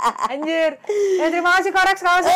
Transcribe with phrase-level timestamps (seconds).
[0.00, 0.80] Anjir.
[1.14, 2.24] Ya terima kasih Korex kaos.
[2.24, 2.34] Eh,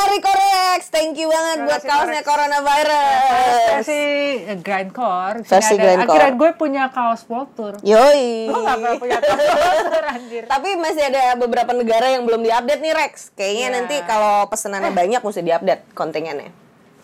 [0.00, 2.28] Ari Korex, thank you banget Terima buat kaosnya Korex.
[2.28, 3.60] coronavirus.
[3.70, 4.02] Versi
[4.42, 5.36] eh, grindcore.
[5.42, 6.10] Versi ada- grindcore.
[6.12, 7.74] Akhirnya gue punya kaos World Tour.
[7.80, 8.46] Yoi.
[8.46, 10.42] Gue gak pernah punya kaos World Tour anjir.
[10.44, 13.12] Tapi masih ada beberapa negara yang belum diupdate nih Rex.
[13.32, 13.74] Kayaknya Iya.
[13.74, 16.52] nanti kalau pesenannya banyak mesti diupdate kontingennya.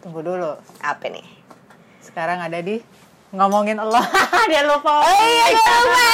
[0.00, 0.52] Tunggu dulu.
[0.78, 1.24] Apa nih?
[2.00, 2.78] Sekarang ada di
[3.30, 4.04] ngomongin Allah.
[4.50, 5.02] Dia lupa.
[5.02, 6.04] Oh iya, lupa.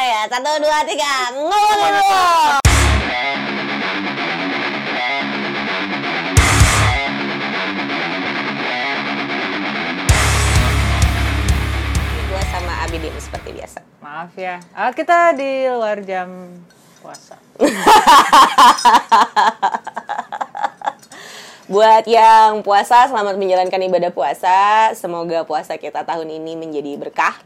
[0.08, 1.12] ya, satu, dua, tiga.
[1.34, 2.77] Ngomongin lo.
[14.08, 14.56] Maaf ya.
[14.72, 16.48] Ah, kita di luar jam
[17.04, 17.36] puasa.
[21.76, 24.88] Buat yang puasa, selamat menjalankan ibadah puasa.
[24.96, 27.36] Semoga puasa kita tahun ini menjadi berkah.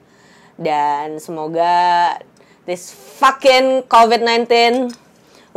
[0.54, 2.14] Dan semoga
[2.62, 4.46] this fucking COVID-19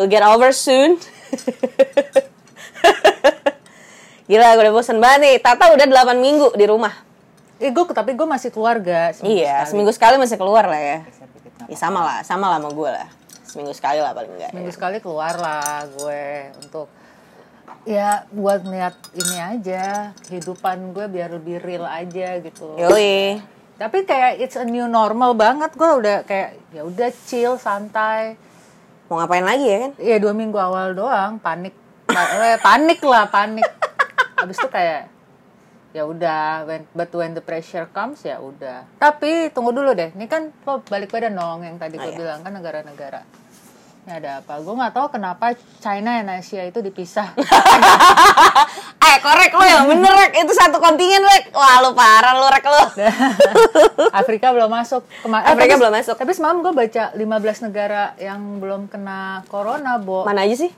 [0.01, 0.97] will get over soon.
[4.25, 5.35] Gila, gue udah bosen banget nih.
[5.37, 6.97] Tata udah 8 minggu di rumah.
[7.55, 9.15] Eh, gue tapi gue masih keluarga.
[9.23, 9.69] iya, sekali.
[9.71, 10.97] seminggu sekali masih keluar lah ya.
[11.71, 13.07] Ya sama lah, sama lah sama gue lah.
[13.47, 14.51] Seminggu sekali lah paling enggak.
[14.51, 16.91] Seminggu sekali keluar lah gue untuk
[17.87, 22.75] ya buat lihat ini aja kehidupan gue biar lebih real aja gitu.
[22.75, 23.39] Yoi.
[23.79, 28.35] Tapi kayak it's a new normal banget gue udah kayak ya udah chill santai.
[29.07, 29.91] Mau ngapain lagi ya kan?
[29.95, 31.71] Iya dua minggu awal doang panik,
[32.09, 33.63] Pa- eh, panik lah panik.
[34.43, 35.14] Habis itu kayak
[35.95, 38.83] ya udah when, but when the pressure comes ya udah.
[38.99, 42.19] Tapi tunggu dulu deh, ini kan lo balik pada nong yang tadi Oh, gue iya.
[42.19, 43.23] bilang kan negara-negara.
[44.03, 44.59] Ini ada apa?
[44.59, 45.45] Gue nggak tahu kenapa
[45.79, 47.31] China dan Asia itu dipisah.
[49.05, 50.33] Eh, korek lo yang bener, Rek.
[50.33, 51.53] Itu satu kontingen, Rek.
[51.53, 52.81] Wah, lu parah lu, Rek, lu.
[54.19, 55.05] Afrika belum masuk.
[55.21, 56.15] Kema- eh, Afrika tapi- belum masuk.
[56.17, 60.25] Tapi semalam gue baca 15 negara yang belum kena corona, Bo.
[60.25, 60.73] Mana aja sih?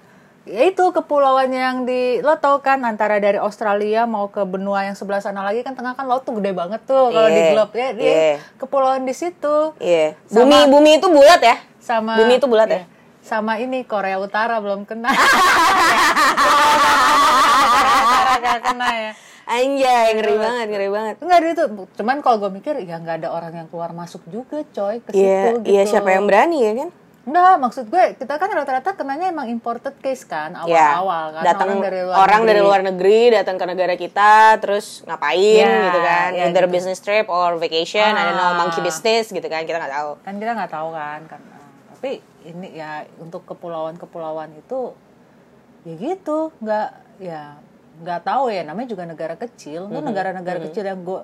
[0.48, 4.94] Ya itu kepulauan yang di lo tau kan antara dari Australia mau ke benua yang
[4.94, 7.74] sebelah sana lagi kan tengah kan laut tuh gede banget tuh kalau di Iya, globe
[7.74, 8.34] ya dia iya.
[8.56, 10.16] kepulauan di situ Iya.
[10.26, 11.56] Sama- Bumi bumi itu bulat ya?
[11.78, 12.76] sama Bumi itu bulat ya?
[12.78, 12.86] iya.
[13.22, 15.12] sama ini Korea Utara belum kena
[18.32, 19.12] Korea kena ya
[19.48, 21.16] Anjay, ngeri banget, ngeri banget.
[21.18, 21.64] Enggak ada itu
[21.96, 25.24] cuman kalau gue mikir ya nggak ada orang yang keluar masuk juga coy ke situ
[25.24, 26.90] Iya, gitu iya siapa yang berani ya kan?
[27.28, 30.96] Enggak, maksud gue kita kan rata-rata kenanya emang imported case kan Iya.
[30.96, 32.48] awal-awal kan datang orang dari luar orang negeri.
[32.48, 35.36] dari luar negeri datang ke negara kita terus ngapain
[35.68, 36.30] Iya, gitu kan?
[36.32, 36.74] iya, Either gitu.
[36.74, 38.58] business trip or vacation, I don't know, Ah.
[38.58, 40.12] monkey business gitu kan, kita nggak tahu.
[40.24, 41.42] kan kita nggak tahu kan kan
[41.90, 42.12] tapi
[42.46, 44.94] ini ya untuk kepulauan-kepulauan itu
[45.84, 47.58] ya gitu nggak ya
[47.98, 49.98] nggak tahu ya namanya juga negara kecil Mm-hmm.
[49.98, 51.22] Lu negara-negara kecil yang gue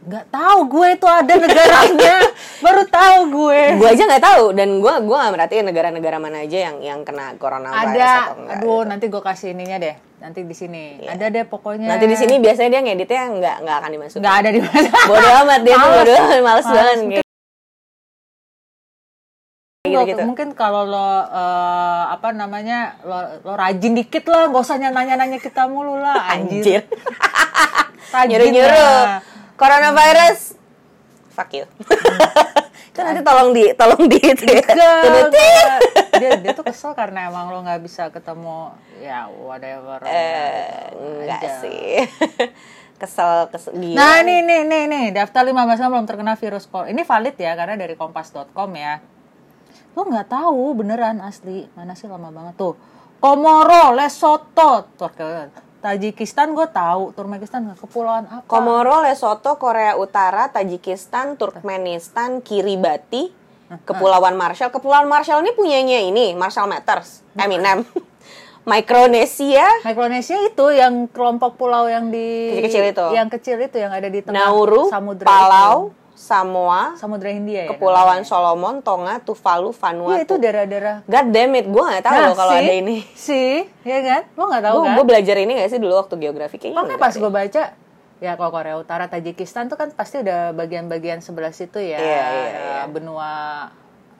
[0.00, 2.16] nggak tahu gue itu ada negaranya
[2.64, 6.58] baru tahu gue Gue aja nggak tahu dan gue gua nggak merhatiin negara-negara mana aja
[6.62, 8.56] yang yang kena coronavirus ada atau enggak.
[8.56, 8.88] aduh gitu.
[8.88, 12.70] nanti gue kasih ininya deh nanti di sini ada deh pokoknya Nanti di sini biasanya
[12.70, 14.20] dia ngeditnya nggak nggak akan dimasukin.
[14.20, 15.98] nggak ada di mana bodo amat dia tuh Males.
[15.98, 16.66] bodo amat males Males.
[16.70, 17.28] banget Mungkin- kayak
[19.82, 20.22] Nggak, gitu-gitu.
[20.24, 25.64] mungkin kalau lo eh, apa namanya lo, lo rajin dikit lah nggak usah nanya-nanya kita
[25.66, 26.56] mulu lah Anjir.
[26.56, 26.82] anjir,
[28.10, 28.76] Rajin Nyuruh-nyuruh.
[29.06, 29.20] lah.
[29.60, 30.56] Coronavirus.
[31.36, 31.68] Fuck you.
[32.96, 34.64] kan nanti tolong di tolong di itu ya.
[36.16, 41.50] Dia dia tuh kesel karena emang lo nggak bisa ketemu ya whatever Eh, enggak aja.
[41.60, 42.08] sih.
[43.00, 43.96] kesel kesel gila.
[44.00, 46.88] Nah, nih nih nih nih daftar 15 orang belum terkena virus corona.
[46.88, 49.04] Ini valid ya karena dari kompas.com ya.
[49.92, 51.68] Lo nggak tahu beneran asli.
[51.76, 52.74] Mana sih lama banget tuh.
[53.20, 54.88] Komoro, Lesotho,
[55.80, 58.44] Tajikistan gue tahu, Turkmenistan nggak kepulauan apa?
[58.44, 63.32] Komoro, Lesotho, Korea Utara, Tajikistan, Turkmenistan, Kiribati,
[63.88, 64.68] Kepulauan Marshall.
[64.68, 67.86] Kepulauan Marshall ini punyanya ini, Marshall Matters, Eminem.
[68.68, 73.06] Micronesia, Micronesia itu yang kelompok pulau yang di Kecil-kecil itu.
[73.16, 75.96] yang kecil itu yang ada di tengah Nauru, samudra Palau, itu.
[76.20, 77.70] Samoa, samudra Hindia ya.
[77.72, 79.72] Kepulauan Solomon, Tonga, Tuvalu?
[79.72, 80.12] Vanuatu.
[80.12, 80.96] Iya itu daerah-daerah.
[81.08, 82.96] God damn it, gue gak tahu Nah, loh kalau sih, ada ini.
[83.16, 84.22] Sih, ya kan?
[84.36, 84.94] Lo nggak tahu kan?
[85.00, 86.76] Gue belajar ini gak sih dulu waktu geografi kayaknya.
[86.76, 87.62] Makanya pas gue baca,
[88.20, 92.48] ya kalau Korea Utara, Tajikistan tuh kan pasti udah bagian-bagian sebelah situ ya, Iya, iya,
[92.52, 92.80] iya.
[92.84, 93.32] benua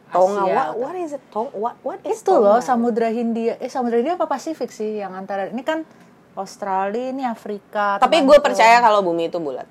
[0.08, 0.54] Tonga, Asia.
[0.56, 1.22] what, what is it?
[1.28, 2.64] Tong, what, what is Itu loh?
[2.64, 5.84] Samudra Hindia, eh Samudra Hindia apa Pasifik sih yang antara ini kan
[6.32, 8.00] Australia, ini Afrika.
[8.00, 9.68] Tapi gue percaya kalau bumi itu bulat.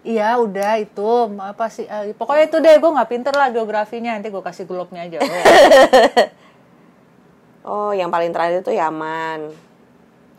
[0.00, 1.84] Iya udah itu apa sih?
[1.84, 5.16] eh, pokoknya itu deh gue nggak pinter lah geografinya nanti gue kasih globe-nya aja.
[5.20, 5.28] Oh,
[7.60, 9.52] Oh, yang paling terakhir itu Yaman.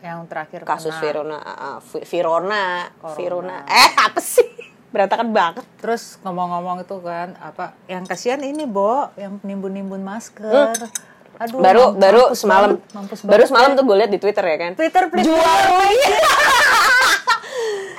[0.02, 0.90] yang terakhir Kasus.
[0.98, 3.14] Virona, uh, uh, Vi- Virona, Corona.
[3.14, 3.56] Virona.
[3.70, 4.44] Eh, apa sih?
[4.92, 5.62] Berantakan banget.
[5.78, 10.74] Terus ngomong-ngomong itu kan apa yang kasihan ini Bo yang nimbun-nimbun masker.
[11.38, 13.78] Aduh, baru mampus baru semalam mampus baru semalam ya.
[13.78, 14.72] tuh gue liat di Twitter ya kan.
[14.74, 15.22] Twitter please.
[15.22, 15.38] Jual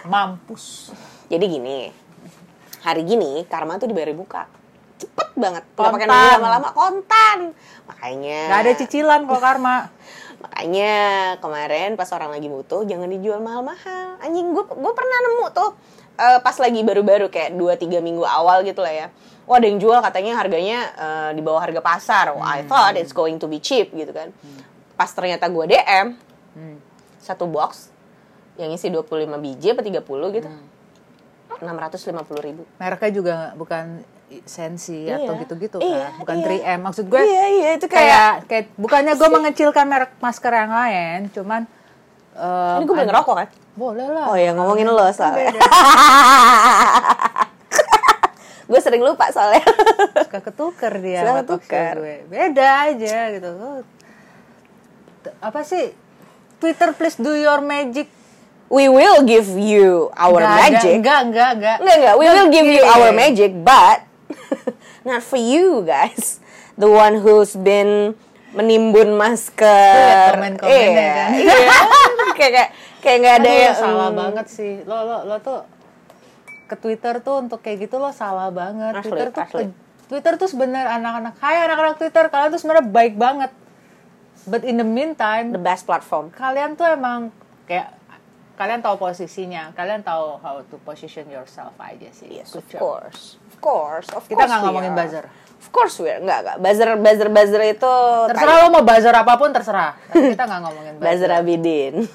[0.05, 0.91] Mampus.
[1.27, 1.91] Jadi gini,
[2.81, 4.43] hari gini Karma tuh dibayar buka.
[4.99, 5.63] Cepet banget.
[5.75, 7.39] Nggak pakai nunggu lama-lama kontan.
[7.89, 8.39] Makanya.
[8.47, 9.77] Gak ada cicilan kok karma.
[10.43, 10.93] Makanya
[11.39, 14.19] kemarin pas orang lagi butuh jangan dijual mahal-mahal.
[14.19, 15.69] Anjing gue gue pernah nemu tuh
[16.19, 19.07] eh, pas lagi baru-baru kayak 2 3 minggu awal gitu lah ya.
[19.43, 22.31] Wah, ada yang jual katanya harganya eh, di bawah harga pasar.
[22.35, 24.31] Wah, I thought it's going to be cheap gitu kan.
[24.95, 26.15] Pas ternyata gue DM
[26.53, 26.77] Hmm.
[27.17, 27.89] satu box
[28.61, 29.09] yang isi 25
[29.41, 30.05] biji apa 30
[30.37, 30.45] gitu.
[30.45, 30.65] Hmm.
[31.63, 32.63] 650 ribu.
[32.77, 34.03] Mereknya juga bukan
[34.43, 35.21] sensi Iya.
[35.21, 36.11] atau gitu-gitu Iya, kan.
[36.19, 36.45] Bukan iya.
[36.73, 36.79] 3M.
[36.81, 41.19] Maksud gue Iya, iya, itu kayak- kayak kayak bukannya gue mengecilkan merek masker yang lain,
[41.29, 41.61] cuman
[42.33, 43.47] eh, Ini gue boleh ngerokok kan?
[43.73, 44.25] Boleh lah.
[44.27, 45.49] Oh ya ngomongin lo soalnya.
[45.49, 45.61] Beda.
[48.63, 49.61] gue sering lupa soalnya.
[50.19, 51.93] Suka ketuker dia Suka ketuker.
[51.95, 52.17] gue.
[52.25, 53.49] Beda aja gitu.
[55.39, 55.93] Apa sih?
[56.57, 58.07] Twitter please do your magic.
[58.73, 60.97] We will give you our ada, magic.
[60.97, 61.77] Enggak, enggak, enggak.
[61.77, 62.15] Enggak, enggak.
[62.17, 62.93] We will give you Iya.
[62.97, 64.01] our magic, but
[65.07, 66.41] not for you guys.
[66.73, 68.17] The one who's been
[68.57, 69.69] menimbun masker.
[69.69, 71.29] Lihat komen-komennya kan.
[71.37, 71.69] Iya.
[72.33, 72.69] kayak kayak
[73.05, 74.73] kayak nggak ada yang salah hmm, banget sih.
[74.89, 75.69] Lo lo lo tuh
[76.65, 78.97] ke Twitter tuh untuk kayak gitu lo salah banget.
[78.97, 79.65] Asli, Twitter tuh asli.
[80.09, 83.51] Twitter tuh sebenarnya anak-anak Hai anak-anak Twitter, kalian tuh sebenarnya baik banget.
[84.49, 86.33] But in the meantime, the best platform.
[86.33, 87.29] kalian tuh emang
[87.69, 88.02] kayak
[88.53, 92.41] kalian tahu posisinya, kalian tahu how to position yourself aja sih.
[92.41, 92.81] Yes, Good of job.
[92.81, 93.21] course.
[93.49, 95.25] Of course, of Kita course nggak ngomongin buzzer.
[95.63, 96.19] Of course we are.
[96.19, 96.57] Enggak, enggak.
[96.59, 97.95] Buzzer, buzzer, buzzer itu
[98.27, 99.95] Terserah lo mau buzzer apa pun terserah.
[100.11, 101.07] Tapi kita nggak ngomongin buzzer.
[101.07, 101.95] Buzzer Abidin.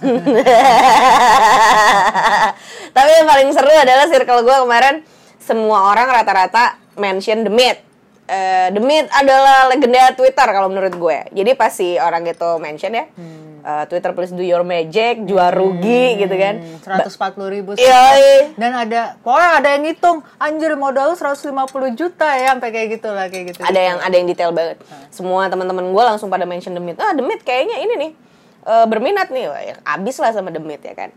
[2.97, 4.95] Tapi yang paling seru adalah circle gue kemarin
[5.41, 7.81] semua orang rata-rata mention The Myth.
[8.29, 11.19] Eh, The Myth adalah legenda Twitter kalau menurut gue.
[11.33, 13.09] Jadi pas si orang itu mention ya,
[13.61, 16.59] eh, Twitter please do your magic, jual rugi gitu kan.
[16.59, 18.55] Hmm, 140 ribu Iya.
[18.55, 21.55] dan ada pokoknya ada yang ngitung anjir modal lu 150
[21.93, 24.79] juta ya sampai kayak gitu lah kayak gitu Ada yang ada yang detail banget.
[25.09, 26.97] Semua teman-teman gue langsung pada mention Myth.
[26.97, 28.11] Ah, Myth kayaknya ini nih
[28.65, 29.45] eh, berminat nih.
[29.47, 31.11] Wah, ya, abis lah sama Myth ya kan.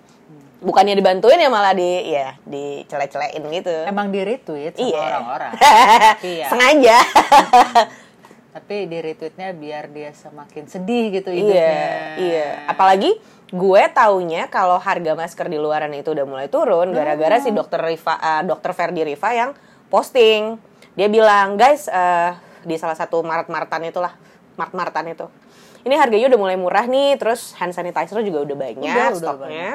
[0.62, 3.74] Bukannya dibantuin ya malah di ya dicele-celein gitu.
[3.82, 5.02] emang di retweet sama Iya.
[5.02, 5.52] orang-orang
[6.38, 6.46] Iya.
[6.54, 6.98] Sengaja.
[8.52, 11.88] Tapi di retweetnya biar dia semakin sedih gitu iya, hidupnya
[12.20, 12.50] iya.
[12.68, 13.16] Apalagi
[13.52, 18.16] gue taunya kalau harga masker di luaran itu udah mulai turun gara-gara si dokter Riva,
[18.20, 19.52] eh, dokter Ferdi Riva yang
[19.92, 20.56] posting.
[20.96, 22.32] Dia bilang, guys, eh,
[22.64, 24.16] di salah satu Maret-Martan itulah,
[24.60, 25.28] Mart-Martan itu.
[25.82, 29.70] Ini harganya udah mulai murah nih, terus hand sanitizer juga udah banyak Udah, udah stoknya,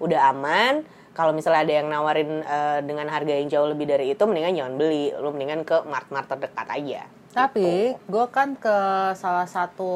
[0.00, 0.74] udah aman.
[1.16, 4.74] Kalau misalnya ada yang nawarin eh, dengan harga yang jauh lebih dari itu, mendingan jangan
[4.76, 7.02] beli, lu mendingan ke mart-mart terdekat aja.
[7.30, 8.76] Tapi gue kan ke
[9.14, 9.92] salah satu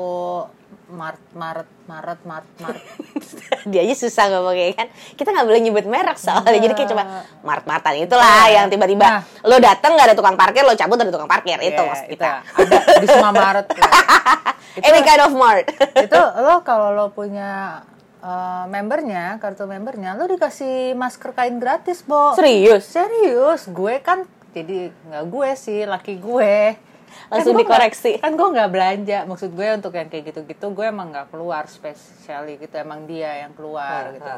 [0.89, 2.77] Mart Maret Maret Mart Mart.
[3.71, 4.87] Dia aja susah ngomongnya kan?
[5.15, 7.25] Kita nggak boleh nyebut merek soalnya jadi kayak cuma Enggak.
[7.41, 8.55] mart-martan itulah Iya.
[8.55, 9.23] yang tiba-tiba Nah.
[9.43, 11.57] lo dateng nggak ada tukang parkir lo cabut ada tukang parkir.
[11.59, 12.21] Itu Iya, maksud itu.
[12.21, 12.29] Kita
[12.77, 13.83] ada di semua Maret ya.
[14.73, 15.65] Itu- any kind of mart.
[16.05, 17.81] itu lo kalau lo punya
[18.19, 22.33] eh, membernya kartu membernya lo dikasih masker kain gratis bo.
[22.33, 22.85] Serius?
[22.87, 23.65] Serius.
[23.67, 26.77] Gue kan jadi nggak gue sih laki gue
[27.29, 28.11] Langsung Kan dikoreksi.
[28.13, 31.65] nggak- kan gue nggak belanja maksud gue untuk yang kayak gitu-gitu gue emang nggak keluar
[31.67, 34.31] spesiali gitu emang dia yang keluar gitu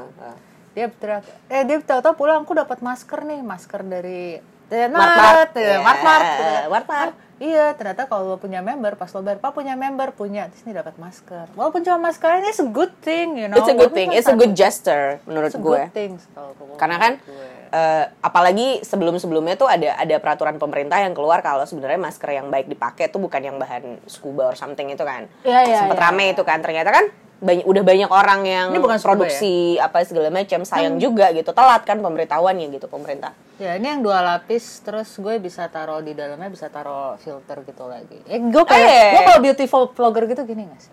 [0.71, 5.55] dia teriak eh dia tahu-tahu pulang aku dapat masker nih masker dari Mart-mart.
[5.55, 6.65] Ya, Iya, Mart-mart, gitu kan.
[6.67, 7.13] Mart-mart.
[7.13, 10.63] Ah, Iya, ternyata kalau lo punya member, pas lo bayar, Pak punya member, punya, terus
[10.63, 11.51] ini dapat masker.
[11.53, 13.55] Walaupun cuma masker, ini it's a good thing, you know.
[13.55, 14.41] it's a good Walaupun thing it's a satu.
[14.41, 17.51] good gesture menurut It's a gue good thing kalau karena kan gue.
[17.75, 22.71] Eh, apalagi sebelum-sebelumnya tuh ada ada peraturan pemerintah yang keluar kalau sebenarnya masker yang baik
[22.71, 26.05] dipakai tuh bukan yang bahan scuba or something itu kan Iya, iya, sempet iya.
[26.07, 30.31] rame itu kan ternyata kan banyak udah banyak orang yang Ini bukan produksi apa segala
[30.31, 35.15] macam sayang juga gitu telat kan pemberitahuannya gitu pemerintah Ya ini yang dua lapis, terus
[35.15, 38.19] gue bisa taruh di dalamnya bisa taruh filter gitu lagi.
[38.27, 39.11] Eh gue kayak Eh.
[39.15, 40.91] gue kalau beautiful vlogger gitu gini gak sih?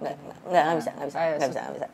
[0.00, 0.14] Nggak
[0.48, 1.86] nggak nggak bisa nggak bisa nggak bisa nggak bisa.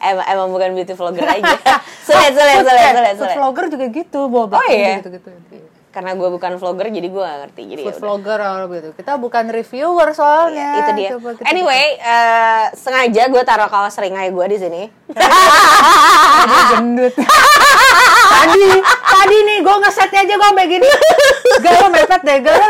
[0.00, 1.54] Emang emang bukan beauty vlogger aja.
[2.08, 4.98] Sulit sulit sulit sulit vlogger juga gitu, bawa Oh, iya?
[5.04, 5.30] gitu gitu.
[5.98, 7.98] Karena gue bukan vlogger jadi gue gak ngerti jadi Food yaudah.
[8.00, 8.88] vlogger atau gitu.
[8.94, 10.70] Kita bukan reviewer soalnya.
[10.78, 14.82] itu dia Coba kita- anyway eh, sengaja gue taruh kaos ringai gue di sini
[16.70, 17.14] gendut.
[18.30, 20.86] tadi, tadi nih gue ngesetnya aja gue sampai gini.
[21.58, 22.66] Gak lo mepet deh, gak lo.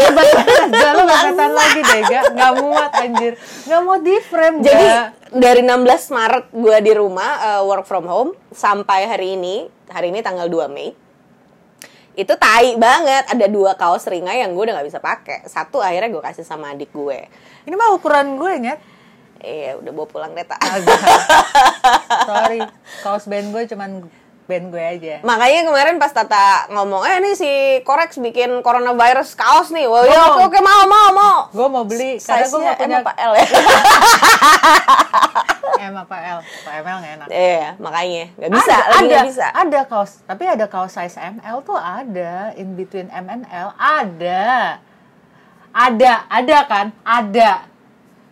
[0.71, 2.25] Gak lo mepetan lagi deh, gak.
[2.33, 3.33] Gak muat anjir.
[3.67, 5.07] Gak mau di frame, Jadi Gak.
[5.35, 9.57] dari 16 Maret gue di rumah eh, work from home sampai hari ini,
[9.87, 10.89] hari ini tanggal 2 Mei.
[12.19, 13.31] Itu tai banget.
[13.31, 15.47] Ada dua kaos ringai yang gue udah nggak bisa pakai.
[15.47, 17.31] Satu akhirnya gue kasih sama adik gue.
[17.63, 18.81] Ini mah ukuran gue nyet.
[19.39, 20.99] iya udah bawa pulang deh tak Agak.
[22.27, 22.61] Sorry,
[23.07, 23.91] kaos band gue cuman
[24.49, 25.21] band gue aja.
[25.21, 27.51] makanya kemarin pas Tata ngomong eh nih si
[27.85, 29.85] Korex bikin coronavirus kaos nih.
[29.85, 31.39] Wah ya oke oke mau mau mau.
[31.53, 33.45] Gue mau beli karena gue gak punya M apa L ya.
[35.93, 36.39] M apa L.
[36.43, 37.27] Kalau ML gak enak.
[37.29, 38.25] Iya, makanya.
[38.35, 39.47] Nggak bisa, ada, lagi ada, nggak bisa.
[39.53, 44.81] ada kaos, tapi ada kaos size ML tuh ada in between M and L ada,
[45.71, 47.69] ada, ada kan, ada,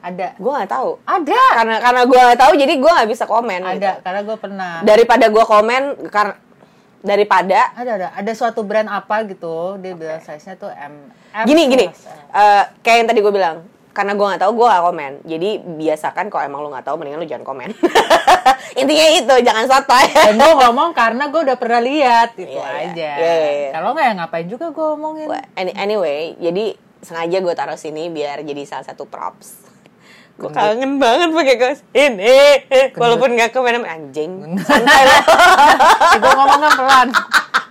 [0.07, 0.91] ada, Gue nggak tahu.
[1.03, 3.61] ada, Karena karena gue nggak tahu, jadi gue nggak bisa komen.
[3.61, 3.91] ada, gitu.
[4.01, 6.35] karena gue pernah, Daripada gue komen, karena
[6.99, 11.45] daripada ada, ada, ada suatu brand apa gitu, dia bilang size nya tuh M, M
[11.45, 11.87] gini gini,
[12.33, 15.13] eh, kayak yang tadi gue bilang, karena gue nggak tahu, gue nggak komen.
[15.23, 15.49] Jadi
[15.79, 17.71] biasakan kalau emang lu nggak tahu, mendingan lu jangan komen.
[18.81, 20.05] Intinya itu, jangan sotoy.
[20.11, 22.85] Dan gue ngomong karena gue udah pernah lihat gitu Iya, iya.
[22.85, 23.11] aja.
[23.15, 23.71] Iya, iya, iya.
[23.73, 25.27] Kalau nggak ya ngapain juga gue ngomongin.
[25.27, 26.65] Well, any- anyway, jadi
[26.99, 29.63] sengaja gue taruh sini biar jadi salah satu props.
[30.37, 32.61] Gue kangen banget pakai kaos ini,
[32.93, 34.61] walaupun nggak komen anjing.
[34.61, 35.23] Santai lah.
[36.21, 37.09] gue ngomongnya pelan.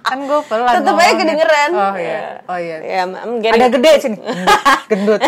[0.02, 0.74] Kan gue pelan.
[0.74, 1.70] Tetep aja kedengeran.
[1.72, 2.22] Oh iya.
[2.50, 2.78] Oh iya.
[2.82, 4.18] Ya, I'm getting, Ada gede sini.
[4.90, 5.22] Gendut.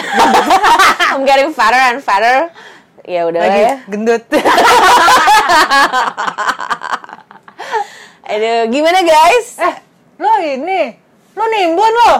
[1.13, 2.49] I'm getting fatter and fatter.
[3.05, 3.75] Ya udah Lagi ya.
[3.85, 4.23] gendut.
[8.27, 9.47] Aduh, gimana guys?
[9.57, 9.75] eh,
[10.17, 10.81] lo ini.
[11.31, 12.13] Lo nimbun lo.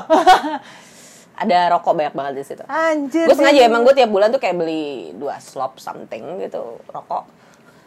[1.38, 2.64] Ada rokok banyak banget di situ.
[2.66, 3.30] Anjir.
[3.30, 7.30] Gue sengaja emang gue tiap bulan tuh kayak beli dua slop something gitu rokok.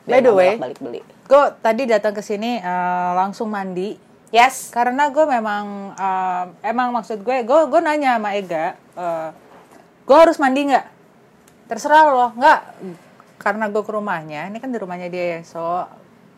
[0.07, 0.54] By the way.
[0.57, 1.02] balik beli.
[1.26, 3.99] Gue tadi datang ke sini eh, langsung mandi.
[4.30, 4.71] Yes.
[4.71, 9.28] Karena gue memang eh, emang maksud gue, gue gue nanya sama Ega, eh,
[10.07, 10.87] gue harus mandi nggak?
[11.66, 12.61] Terserah lo, nggak.
[13.40, 15.83] Karena gue ke rumahnya, ini kan di rumahnya dia ya, so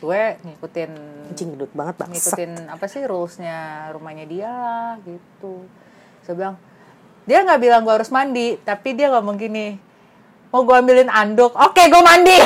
[0.02, 0.90] gue ngikutin
[1.30, 2.10] Anjing banget bang.
[2.10, 5.62] ngikutin apa sih rulesnya rumahnya dia lah gitu.
[6.26, 6.56] Saya bilang
[7.22, 9.78] dia nggak bilang gue harus mandi, tapi dia ngomong gini,
[10.50, 12.34] mau gue ambilin anduk, oke gue mandi.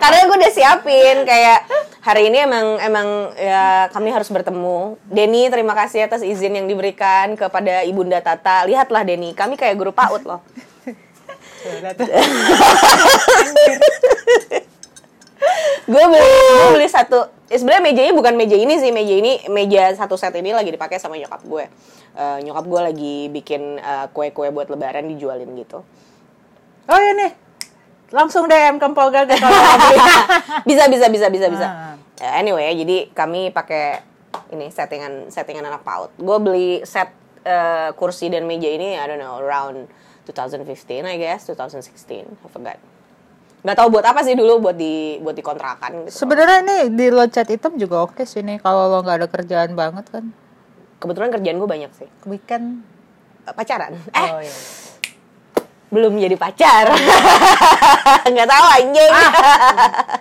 [0.00, 1.68] Karena gue udah siapin kayak
[2.00, 4.96] hari ini emang emang ya kami harus bertemu.
[5.06, 8.64] Denny terima kasih atas izin yang diberikan kepada Ibunda Tata.
[8.64, 10.40] Lihatlah Denny, kami kayak guru PAUD loh.
[15.90, 19.90] gue beli gue beli satu eh, sebenarnya mejanya bukan meja ini sih meja ini meja
[19.98, 21.64] satu set ini lagi dipakai sama nyokap gue.
[22.14, 25.82] Eh, nyokap gue lagi bikin eh, kue-kue buat lebaran dijualin gitu.
[26.90, 27.32] Oh iya nih,
[28.14, 29.10] langsung DM ke mau.
[29.10, 29.98] Beli.
[30.70, 31.46] bisa bisa bisa bisa.
[31.50, 31.66] Bisa.
[32.22, 34.06] Eh, anyway jadi kami pakai
[34.54, 36.14] ini settingan settingan anak paut.
[36.14, 37.10] Gue beli set
[37.42, 39.90] eh, kursi dan meja ini I don't know around
[40.28, 42.78] 2015 I guess 2016 I forgot
[43.60, 47.24] nggak tahu buat apa sih dulu buat di buat dikontrakan gitu Sebenarnya nih di lo
[47.26, 50.24] cat hitam juga oke sih nih kalau lo nggak ada kerjaan banget kan.
[50.96, 52.84] kebetulan kerjaan gue banyak sih Weekend.
[53.42, 54.54] Eh, pacaran eh Oh iya.
[55.88, 56.86] belum jadi pacar
[58.32, 59.32] nggak tahu anjing Ah.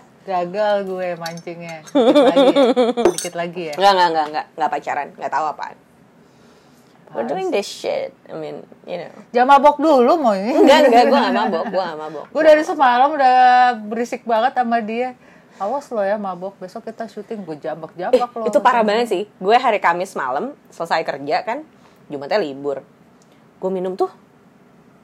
[0.29, 1.81] Gagal gue mancingnya.
[1.81, 2.63] Dikit lagi ya.
[3.09, 3.73] Dikit lagi ya.
[3.73, 5.75] nggak nggak nggak nggak nggak pacaran nggak tahu apaan
[7.13, 8.13] we're doing this shit.
[8.29, 9.13] I mean you know.
[9.33, 10.53] Jangan mabok dulu mau ini.
[10.53, 12.25] enggak enggak gue gak mabok gue gak mabok.
[12.29, 13.35] Gue dari semalam udah
[13.89, 15.17] berisik banget sama dia.
[15.59, 18.47] Awas lo ya mabok, besok kita syuting gue jambak-jambak lo.
[18.47, 19.23] Eh, itu parah banget sih.
[19.43, 21.67] Gue hari Kamis malam selesai kerja kan
[22.07, 22.81] Jumatnya libur.
[23.59, 24.07] Gue minum tuh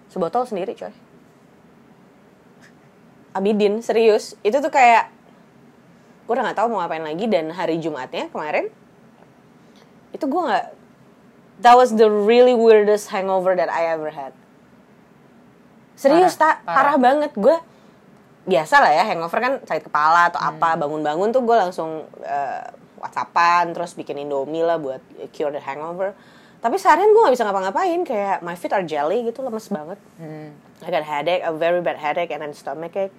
[0.08, 0.96] sebotol sendiri coy.
[3.36, 4.40] Abidin serius.
[4.48, 5.12] Itu tuh kayak
[6.26, 8.74] gue udah nggak tahu mau ngapain lagi dan hari Jumatnya kemarin
[10.10, 10.66] itu gue nggak
[11.60, 14.32] that was the really weirdest hangover that I ever had.
[15.96, 16.96] Serius Parah, tak parah.
[17.00, 17.32] banget.
[17.34, 17.56] Gue
[18.46, 20.52] biasa lah ya hangover kan sakit kepala atau Hmm.
[20.54, 20.76] apa.
[20.78, 22.64] Bangun-bangun tuh gue langsung eh,
[23.00, 25.00] whatsappan terus bikin indomie lah buat
[25.32, 26.12] cure the hangover.
[26.60, 28.02] Tapi seharian gue gak bisa ngapa-ngapain.
[28.04, 30.00] Kayak my feet are jelly gitu lemes banget.
[30.20, 30.52] Hmm.
[30.84, 33.14] I got headache a very bad headache and then stomach ache.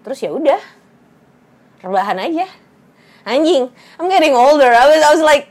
[0.00, 0.60] Terus ya udah
[1.84, 2.48] rebahan aja.
[3.26, 3.68] Anjing
[4.00, 4.70] I'm getting older.
[4.70, 5.50] I was I was like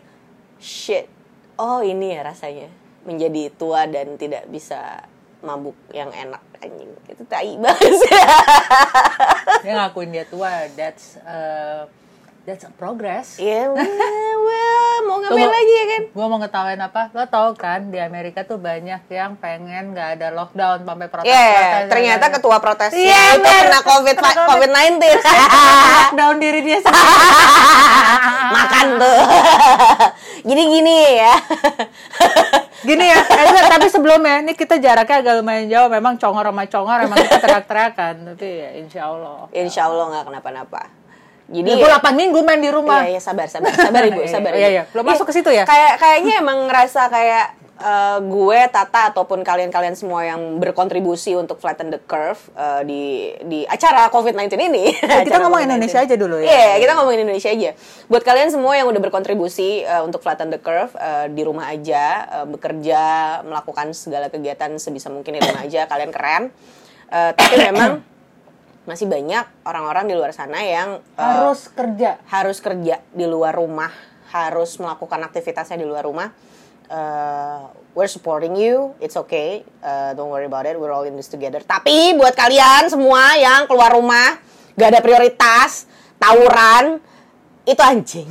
[0.57, 1.11] shit
[1.59, 2.69] oh ini ya rasanya.
[3.05, 5.05] Menjadi tua dan tidak bisa
[5.45, 6.89] mabuk yang enak anjing.
[7.05, 7.93] Itu tai banget
[9.61, 11.85] Dia ngakuin dia tua, that's uh,
[12.45, 13.35] that's a progress.
[13.37, 13.83] ya well,
[14.39, 15.49] well, mau ngapain Tunggu.
[15.51, 17.01] lagi ya kan Gue mau ngetawain apa?
[17.11, 21.27] Lo tau kan di Amerika tuh banyak yang pengen nggak ada lockdown sampai protes.
[21.27, 24.45] Yeah, ternyata ketua protes Iya, itu kena covid COVID.
[24.47, 27.13] covid 19 lockdown diri dia sendiri.
[28.55, 29.17] makan tuh
[30.47, 31.33] gini gini ya
[32.85, 35.89] Gini ya, eh, enggak, tapi sebelumnya ini kita jaraknya agak lumayan jauh.
[35.89, 38.13] Memang congor sama congor, emang kita teriak-teriakan.
[38.29, 39.49] Tapi ya insya Allah.
[39.49, 40.81] insya Allah nggak kenapa-napa
[41.45, 43.05] Jadi Ya, gue 8 minggu main di rumah.
[43.05, 44.51] Iya, iya, sabar, sabar, sabar ibu, Iya, sabar.
[44.57, 44.73] iya, Ibu.
[44.73, 44.83] iya.
[44.89, 45.61] Belum masuk ke situ ya?
[45.63, 51.93] Kayak kayaknya emang ngerasa kayak eh, gue, Tata ataupun kalian-kalian semua yang berkontribusi untuk flatten
[51.93, 53.03] the curve eh, di
[53.45, 54.89] di acara COVID-19 ini.
[54.95, 55.69] kita Acara ngomong COVID-19.
[55.69, 56.47] Indonesia aja dulu ya.
[56.49, 57.69] Iya, kita ngomongin Indonesia aja.
[58.09, 62.03] Buat kalian semua yang udah berkontribusi eh, untuk flatten the curve eh, di rumah aja,
[62.41, 63.03] eh, bekerja,
[63.45, 66.49] melakukan segala kegiatan sebisa mungkin di rumah aja, kalian keren.
[67.05, 68.01] Eh, tapi memang
[68.85, 72.21] masih banyak orang-orang di luar sana yang eh, Harus kerja.
[72.25, 73.89] harus kerja di luar rumah,
[74.29, 76.29] harus melakukan aktivitasnya di luar rumah.
[76.85, 81.25] Uh, we're supporting you, it's okay, Uh, don't worry about it, we're all in this
[81.25, 81.57] together.
[81.59, 84.37] Tapi buat kalian semua yang keluar rumah,
[84.73, 87.01] gak ada prioritas, tawuran,
[87.63, 88.29] itu anjing.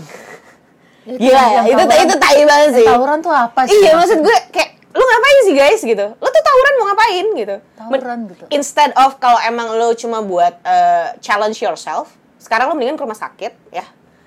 [1.02, 2.86] Itu Gila ya, yang itu tawuran- itu tai banget sih.
[2.86, 3.74] Tawuran tuh apa sih?
[3.74, 6.06] Iya, maksud gue kayak lu ngapain sih guys gitu?
[6.08, 7.56] Lu tuh tawuran mau ngapain gitu?
[7.74, 8.44] Tawuran gitu.
[8.48, 12.08] Instead of kalau emang lu cuma buat uh, challenge yourself,
[12.38, 13.84] sekarang lu mendingan ke rumah sakit ya,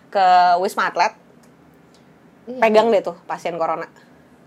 [0.08, 0.26] ke
[0.58, 1.16] Wisma Atlet,
[2.48, 2.60] Iya.
[2.62, 3.88] pegang deh tuh pasien corona.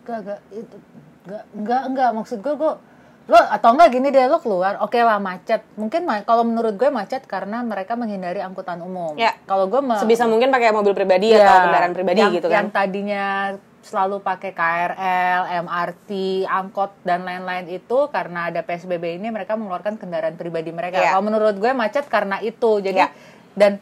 [0.03, 0.77] Gak, gak, itu
[1.23, 2.73] gak, gak, enggak maksud gue gue
[3.29, 6.89] lo atau enggak gini deh lo keluar oke lah macet mungkin ma- kalau menurut gue
[6.89, 9.37] macet karena mereka menghindari angkutan umum Ya.
[9.45, 12.83] kalau gue Sebisa mungkin pakai mobil pribadi Iya, atau kendaraan pribadi yang, gitu yang kan.
[12.83, 13.25] tadinya
[13.81, 16.11] selalu pakai KRL, MRT,
[16.45, 21.01] angkot dan lain-lain itu karena ada PSBB ini mereka mengeluarkan kendaraan pribadi mereka.
[21.01, 21.17] Iya.
[21.17, 22.81] Kalau menurut gue macet karena itu.
[22.85, 23.09] Jadi Iya.
[23.57, 23.81] dan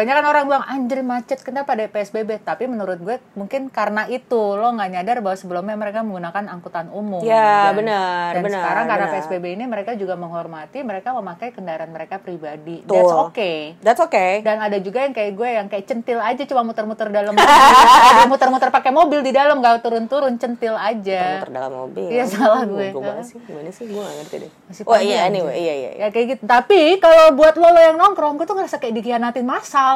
[0.00, 4.56] banyak kan orang bilang anjir macet kenapa ada PSBB tapi menurut gue mungkin karena itu
[4.56, 8.84] lo nggak nyadar bahwa sebelumnya mereka menggunakan angkutan umum Ya, Dan- benar, dan benar, sekarang
[8.86, 9.20] karena benar.
[9.20, 12.96] PSBB ini mereka juga menghormati mereka memakai kendaraan mereka pribadi Betul.
[12.96, 14.32] that's okay That's okay.
[14.40, 17.36] dan ada juga yang kayak gue yang kayak centil aja cuma muter-muter dalam
[18.30, 22.08] muter-muter pakai mobil di dalam gak turun-turun centil aja Muter dalam mobil.
[22.08, 22.88] Iya, salah gue.
[22.90, 23.38] Banget sih.
[23.40, 23.84] Gimana sih?
[23.84, 24.50] Gue gak ngerti deh.
[24.66, 25.90] Masih oh iya, anyway, iya, iya.
[25.90, 25.90] iya.
[26.00, 29.44] ya kayak gitu tapi kalau buat lo, lo yang nongkrong gue tuh ngerasa kayak dikhianatin
[29.44, 29.89] masal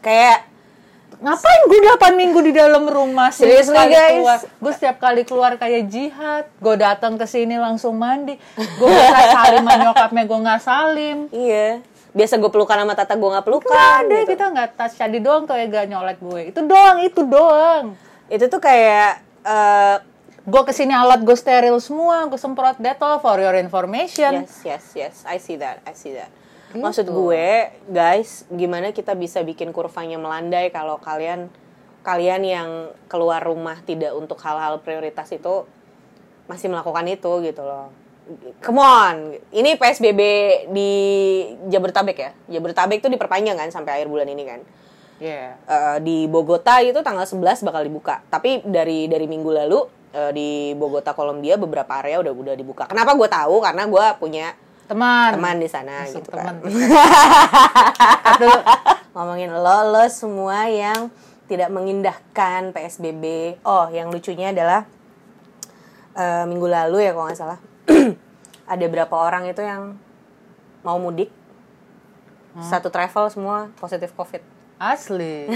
[0.00, 0.54] Kayak
[1.22, 4.18] ngapain gue 8 minggu di dalam rumah sih sekali guys?
[4.18, 9.30] keluar gue setiap kali keluar kayak jihad gue datang ke sini langsung mandi gue nggak
[9.30, 11.80] salim nyokapnya gue nggak salim iya.
[12.14, 13.74] Biasa gue pelukan sama Tata gue gak pelukan.
[13.74, 14.30] Gak ada gitu.
[14.38, 17.98] kita nggak tas jadi doang tuh ya gak nyolek gue itu doang itu doang
[18.30, 19.96] Itu tuh kayak eh,
[20.46, 24.84] gue ke sini alat gue steril semua gue semprot detol for your information Yes, yes,
[24.94, 25.16] yes.
[25.26, 25.82] I see that.
[25.82, 26.30] I see that.
[26.74, 26.82] Gitu.
[26.82, 31.46] Maksud gue, guys, gimana kita bisa bikin kurvanya melandai kalau kalian
[32.02, 32.68] kalian yang
[33.06, 35.70] keluar rumah tidak untuk hal-hal prioritas itu
[36.50, 37.94] masih melakukan itu gitu loh.
[38.58, 40.20] Come on, ini PSBB
[40.74, 40.90] di
[41.70, 42.30] Jabodetabek ya.
[42.58, 44.60] Jabodetabek itu diperpanjang kan sampai akhir bulan ini kan.
[45.22, 45.54] yeah.
[45.70, 48.18] Eh, di Bogota itu tanggal 11 bakal dibuka.
[48.26, 49.78] Tapi dari dari minggu lalu
[50.10, 52.90] eh, di Bogota Kolombia beberapa area udah udah dibuka.
[52.90, 53.62] Kenapa gue tahu?
[53.62, 55.30] Karena gue punya teman.
[55.36, 56.54] Teman di sana Masuk gitu teman.
[56.60, 56.70] Kan.
[58.36, 58.60] Aduh,
[59.14, 61.08] Ngomongin lo lo semua yang
[61.46, 63.56] tidak mengindahkan PSBB.
[63.62, 64.88] Oh, yang lucunya adalah
[66.18, 67.58] eh, minggu lalu ya kalau nggak salah.
[68.72, 69.94] Ada berapa orang itu yang
[70.82, 71.28] mau mudik?
[72.54, 74.38] Satu travel semua positif covid
[74.86, 75.48] asli.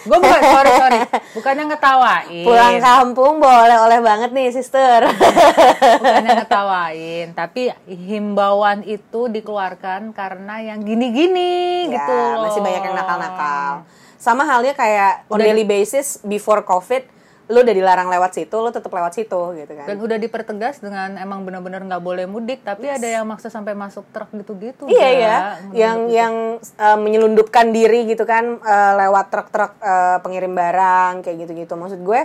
[0.00, 0.98] Gue bukan sorry sorry.
[1.32, 2.44] Bukannya ngetawain.
[2.44, 5.06] Pulang kampung boleh oleh banget nih sister.
[6.00, 12.44] Bukannya ngetawain tapi himbauan itu dikeluarkan karena yang gini-gini Ya, gitu loh.
[12.44, 13.72] masih banyak yang nakal-nakal.
[14.16, 17.04] Sama halnya kayak on Udah- daily basis before covid
[17.44, 21.20] lu udah dilarang lewat situ lu tetap lewat situ gitu kan dan udah dipertegas dengan
[21.20, 25.36] emang benar-benar nggak boleh mudik tapi ada yang maksa sampai masuk truk gitu-gitu Iya ya,
[25.74, 26.34] yang yang
[26.78, 31.74] uh, menyelundupkan diri gitu kan uh, lewat truk-truk uh, pengirim barang kayak gitu-gitu.
[31.74, 32.20] Maksud gue,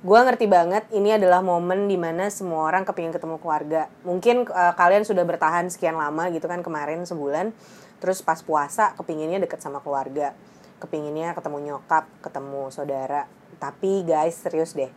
[0.00, 3.92] gue ngerti banget ini adalah momen di mana semua orang kepingin ketemu keluarga.
[4.06, 7.52] Mungkin uh, kalian sudah bertahan sekian lama gitu kan kemarin sebulan,
[8.00, 10.32] terus pas puasa kepinginnya deket sama keluarga,
[10.80, 13.28] kepinginnya ketemu nyokap, ketemu saudara.
[13.56, 14.90] Tapi guys serius deh,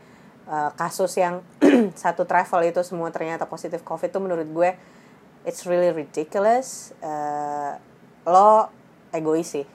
[0.49, 1.45] uh, kasus yang
[2.03, 4.71] satu travel itu semua ternyata positif covid tuh menurut gue
[5.47, 6.91] it's really ridiculous.
[6.99, 7.71] Eh,
[8.27, 8.69] lo
[9.09, 9.65] egois sih.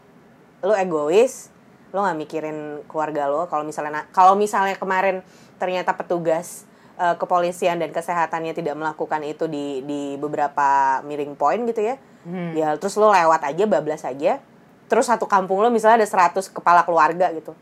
[0.64, 1.48] Lo egois.
[1.94, 2.58] Lo nggak mikirin
[2.90, 3.46] keluarga lo.
[3.48, 5.24] Kalau misalnya kalau misalnya kemarin
[5.56, 11.82] ternyata petugas eh, kepolisian dan kesehatannya tidak melakukan itu di di beberapa miring point gitu
[11.84, 11.96] ya.
[12.56, 14.40] Ya terus lo lewat aja bablas aja.
[14.84, 17.56] Terus satu kampung lo misalnya ada 100 kepala keluarga gitu.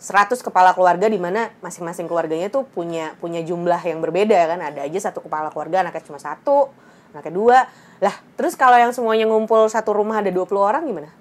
[0.00, 4.56] 100 kepala keluarga di mana masing-masing keluarganya tuh punya punya jumlah yang berbeda kan?
[4.56, 6.72] Ada aja satu kepala keluarga anaknya cuma satu
[7.12, 7.58] anaknya dua.
[8.00, 11.12] Lah terus kalau yang semuanya ngumpul satu rumah ada 20 orang gimana?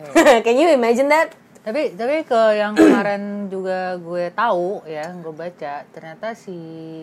[0.44, 1.36] Can you imagine that?
[1.60, 6.56] Tapi tapi ke yang kemarin juga gue tahu ya gue baca ternyata si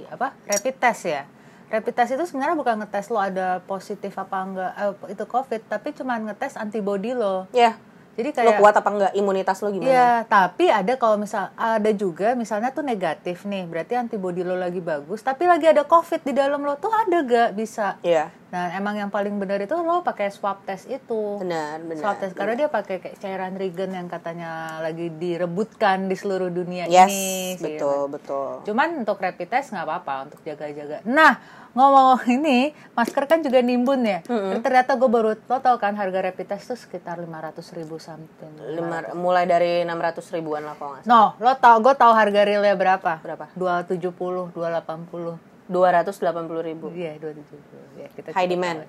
[0.09, 1.29] apa rapid test ya.
[1.69, 5.93] Rapid test itu sebenarnya bukan ngetes lo ada positif apa enggak eh, itu covid tapi
[5.93, 7.45] cuma ngetes antibody lo.
[7.53, 7.77] Ya
[8.13, 11.91] jadi lo kayak kuat apa enggak imunitas lo gimana Iya, tapi ada kalau misal ada
[11.93, 16.33] juga misalnya tuh negatif nih, berarti antibody lo lagi bagus, tapi lagi ada COVID di
[16.33, 17.97] dalam lo tuh ada gak bisa.
[18.05, 21.41] Iya, Nah, emang yang paling benar itu lo pakai swab test itu.
[21.41, 26.13] benar benar Swab test karena dia pakai kayak cairan regen yang katanya lagi direbutkan di
[26.13, 27.57] seluruh dunia yes ini.
[27.57, 27.65] sih.
[27.65, 31.01] betul betul Cuman untuk rapid test nggak apa-apa untuk jaga-jaga.
[31.01, 31.41] Nah,
[31.73, 34.21] ngomong ini, masker kan juga nimbun ya.
[34.61, 38.53] Ternyata gue baru lo tau kan harga rapid test tuh sekitar 500 ribu something.
[38.69, 42.45] Lima, mulai dari 600 ribuan lah kalau nggak salah No, lo tau, gue tau harga
[42.45, 43.17] realnya berapa?
[43.17, 43.49] Berapa?
[43.57, 45.52] 270, 280.
[45.65, 46.19] 280
[46.63, 47.97] ribu Iya, 270.
[47.97, 48.83] Ya, kita high demand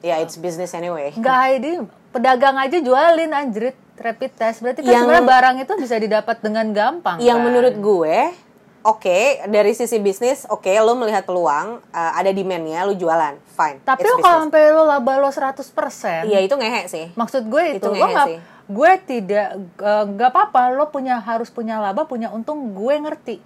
[0.00, 1.72] ya it's business anyway Enggak, Heidi,
[2.10, 4.60] pedagang aja jualin anjrit rapid test.
[4.60, 7.16] Berarti kan Yang- sebenarnya barang itu bisa didapat dengan gampang.
[7.18, 7.46] yang kan?
[7.46, 8.16] menurut gue
[8.80, 14.00] oke dari sisi bisnis oke lo melihat peluang uh, ada demandnya lo jualan fine Tapi
[14.02, 17.92] lo kalau sampai lo laba lo 100%, iya itu ngehe sih maksud gue itu, Itu
[17.92, 18.38] gue nggak sih.
[18.70, 23.36] gue tidak eh, nggak apa-apa lo punya harus punya laba punya untung gue ngerti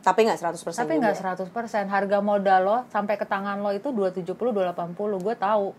[0.00, 1.12] tapi nggak 100% tapi juga.
[1.12, 1.16] nggak
[1.52, 5.76] 100% harga modal lo sampai ke tangan lo itu 270 280 gue tahu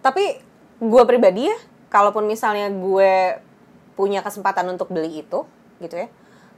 [0.00, 0.40] tapi
[0.80, 1.58] gue pribadi ya
[1.92, 3.36] kalaupun misalnya gue
[3.98, 5.44] punya kesempatan untuk beli itu
[5.84, 6.08] gitu ya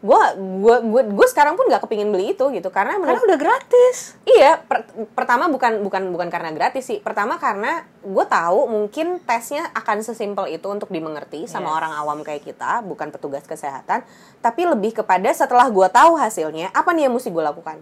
[0.02, 4.18] gue gue gue gue sekarang pun nggak kepingin beli itu gitu karena karena udah gratis
[4.26, 4.82] Iya, per-
[5.14, 6.98] pertama bukan bukan bukan karena gratis sih.
[6.98, 11.76] Pertama karena gue tahu mungkin tesnya akan sesimpel itu untuk dimengerti sama Yes.
[11.78, 14.02] orang awam kayak kita, bukan petugas kesehatan.
[14.38, 17.78] Tapi lebih kepada setelah gue tahu hasilnya, apa nih yang mesti gue lakukan?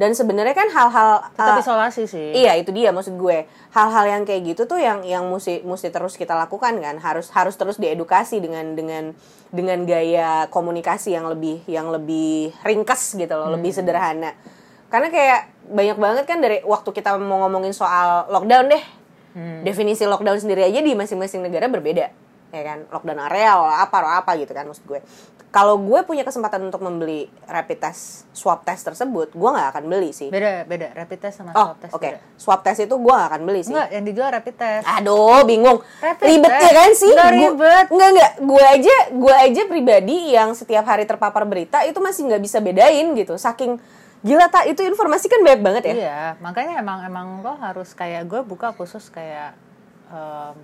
[0.00, 2.32] Dan sebenarnya kan hal-hal tetap uh, isolasi sih.
[2.32, 3.44] Iya itu dia maksud gue.
[3.76, 6.96] Hal-hal yang kayak gitu tuh yang yang mesti mesti terus kita lakukan kan.
[6.96, 9.12] Harus harus terus diedukasi dengan dengan
[9.52, 14.32] dengan gaya komunikasi yang lebih yang lebih ringkas gitu loh lebih sederhana.
[14.88, 18.84] Karena kayak banyak banget kan dari waktu kita mau ngomongin soal lockdown deh.
[19.68, 22.08] Definisi lockdown sendiri aja di masing-masing negara berbeda
[22.50, 25.00] ya kan lockdown area atau apa atau apa gitu kan maksud gue
[25.50, 30.10] kalau gue punya kesempatan untuk membeli rapid test swab test tersebut gue nggak akan beli
[30.10, 32.02] sih beda beda rapid test sama Oh, swab test oke.
[32.04, 32.18] beda.
[32.34, 33.70] Swab test itu gue gak akan beli sih.
[33.70, 35.78] enggak yang dijual rapid test Aduh, bingung.
[35.98, 36.62] Rapid ribet test.
[36.62, 37.10] ya kan sih?
[37.10, 37.86] Nggak ribet.
[37.88, 38.32] Enggak, enggak.
[38.40, 43.06] Gue aja, gue aja pribadi yang setiap hari terpapar berita itu masih nggak bisa bedain
[43.12, 43.34] gitu.
[43.34, 43.76] Saking
[44.20, 45.94] gila tak itu informasi kan banyak banget ya.
[45.96, 49.52] Iya, makanya emang emang lo harus kayak gue buka khusus kayak
[50.08, 50.56] em,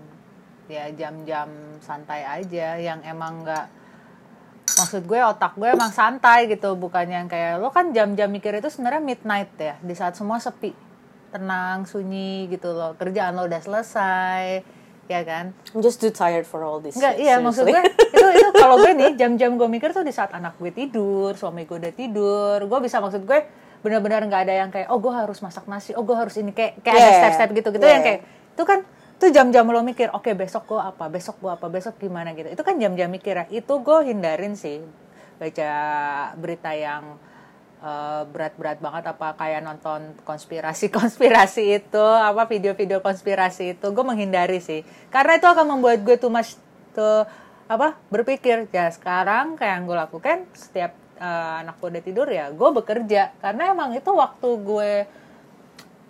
[0.66, 1.48] ya jam-jam
[1.78, 3.66] santai aja yang emang nggak
[4.66, 8.66] maksud gue otak gue emang santai gitu bukannya yang kayak lo kan jam-jam mikir itu
[8.66, 10.74] sebenarnya midnight ya di saat semua sepi
[11.30, 14.66] tenang sunyi gitu loh kerjaan lo udah selesai
[15.06, 16.98] ya kan I'm just too tired for all this.
[16.98, 17.78] Enggak, iya maksud gue
[18.10, 21.62] itu itu kalau gue nih jam-jam gue mikir tuh di saat anak gue tidur, suami
[21.62, 23.38] gue udah tidur, gue bisa maksud gue
[23.86, 26.82] benar-benar nggak ada yang kayak oh gue harus masak nasi, oh gue harus ini kayak
[26.82, 27.18] kayak ada Yeah.
[27.22, 27.94] step-step gitu gitu Yeah.
[27.94, 28.78] yang kayak itu kan
[29.16, 32.52] tuh jam-jam lo mikir oke besok gue apa, besok gue apa, besok gimana gitu.
[32.52, 33.44] Itu kan jam-jam mikir ya.
[33.48, 34.84] Itu gue hindarin sih
[35.36, 35.70] baca
[36.40, 37.20] berita yang
[37.84, 44.80] eh, berat-berat banget apa kayak nonton konspirasi-konspirasi itu apa video-video konspirasi itu gue menghindari sih
[45.12, 46.56] karena itu akan membuat gue tuh mas
[46.96, 47.28] tuh
[47.68, 52.48] apa berpikir ya sekarang kayak yang gue lakukan setiap eh, anak gue udah tidur ya
[52.48, 54.92] gue bekerja karena emang itu waktu gue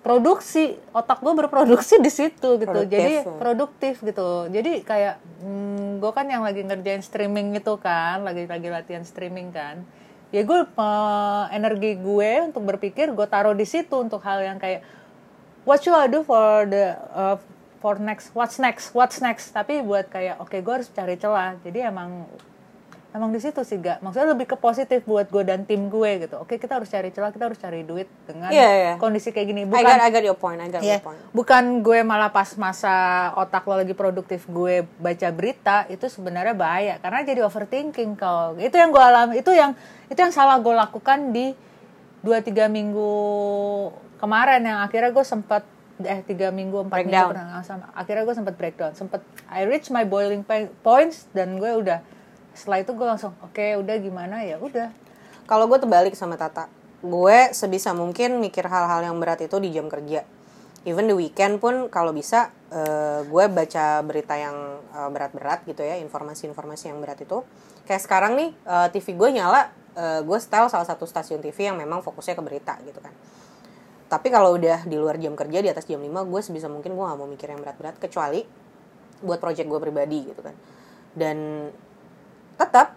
[0.07, 2.71] produksi otak gue berproduksi di situ gitu.
[2.71, 4.47] Produktif, jadi produktif gitu.
[4.47, 9.51] Jadi kayak hmm, gue kan yang lagi ngerjain streaming itu kan lagi lagi latihan streaming
[9.51, 9.83] kan.
[10.31, 14.87] Ya gue eh, energi gue untuk berpikir gue taruh di situ untuk hal yang kayak
[15.67, 17.37] what should I do for the uh,
[17.83, 19.51] for next what's next what's next.
[19.51, 21.59] Tapi buat kayak oke gue harus cari celah.
[21.67, 22.31] Jadi emang
[23.17, 23.99] emang di situ sih gak.
[23.99, 26.37] Maksudnya lebih ke positif buat gue dan tim gue gitu.
[26.37, 28.93] Oke kita harus cari celah kita harus cari duit dengan Iya, iya.
[28.97, 29.63] kondisi kayak gini.
[29.63, 31.21] I bukan got, I got your point, I got Iya, your point.
[31.33, 32.95] bukan gue malah pas masa
[33.35, 36.95] otak lo lagi produktif gue baca berita itu sebenarnya bahaya.
[36.99, 39.73] Karena jadi overthinking kau itu yang gue alami itu yang
[40.07, 41.57] itu yang salah gue lakukan di
[42.21, 43.13] dua tiga minggu
[44.17, 45.63] kemarin yang akhirnya gue sempat
[45.99, 47.33] eh tiga minggu empat Breakdown.
[47.33, 47.87] minggu pernah sama.
[47.93, 48.93] Akhirnya gue sempat breakdown.
[48.93, 52.05] Sempat I reach my boiling point- points dan gue udah
[52.57, 54.89] setelah itu gue langsung oke udah gimana ya udah
[55.47, 56.67] Kalau gue terbalik sama Tata,
[57.07, 60.27] gue sebisa mungkin mikir hal-hal yang berat itu di jam kerja.
[60.83, 66.03] Even the weekend pun kalau bisa eh, gue baca berita yang eh, berat-berat gitu ya,
[66.03, 67.47] informasi-informasi yang berat itu.
[67.87, 71.79] Kayak sekarang nih eh, TV gue nyala, eh, gue setel salah satu stasiun TV yang
[71.79, 73.15] memang fokusnya ke berita gitu kan.
[74.07, 77.05] Tapi kalau udah di luar jam kerja di atas jam 5 gue sebisa mungkin gue
[77.07, 78.43] gak mau mikir yang berat-berat kecuali
[79.23, 80.55] buat project gue pribadi gitu kan.
[81.15, 81.71] Dan
[82.57, 82.97] tetap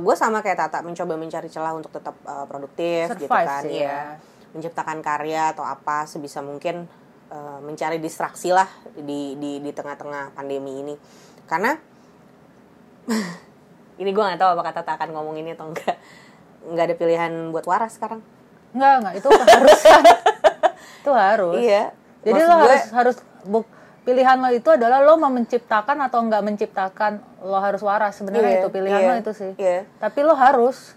[0.00, 3.80] gue sama kayak Tata mencoba mencari celah untuk tetap eh, produktif gitu Survive kan sih
[3.80, 3.88] iya.
[3.88, 4.02] ya.
[4.52, 6.84] menciptakan karya atau apa sebisa mungkin
[7.30, 8.66] uh, mencari distraksi lah
[8.98, 10.94] di di di tengah-tengah pandemi ini
[11.46, 11.78] karena
[14.02, 15.96] ini gue nggak tahu apa kata akan ngomong ini atau enggak
[16.66, 18.20] nggak ada pilihan buat waras sekarang
[18.70, 20.02] Enggak, enggak, itu harus kan.
[21.02, 21.54] itu harus.
[21.58, 21.84] iya
[22.20, 23.16] Jadi Maksud lo gue, harus harus
[23.48, 23.66] buk,
[24.00, 27.12] pilihan lo itu adalah lo mau menciptakan atau enggak menciptakan
[27.44, 29.52] lo harus waras sebenarnya Iya, itu pilihan iya, lo itu sih.
[29.56, 29.84] iya.
[30.00, 30.96] Tapi lo harus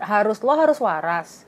[0.00, 1.44] harus lo harus waras.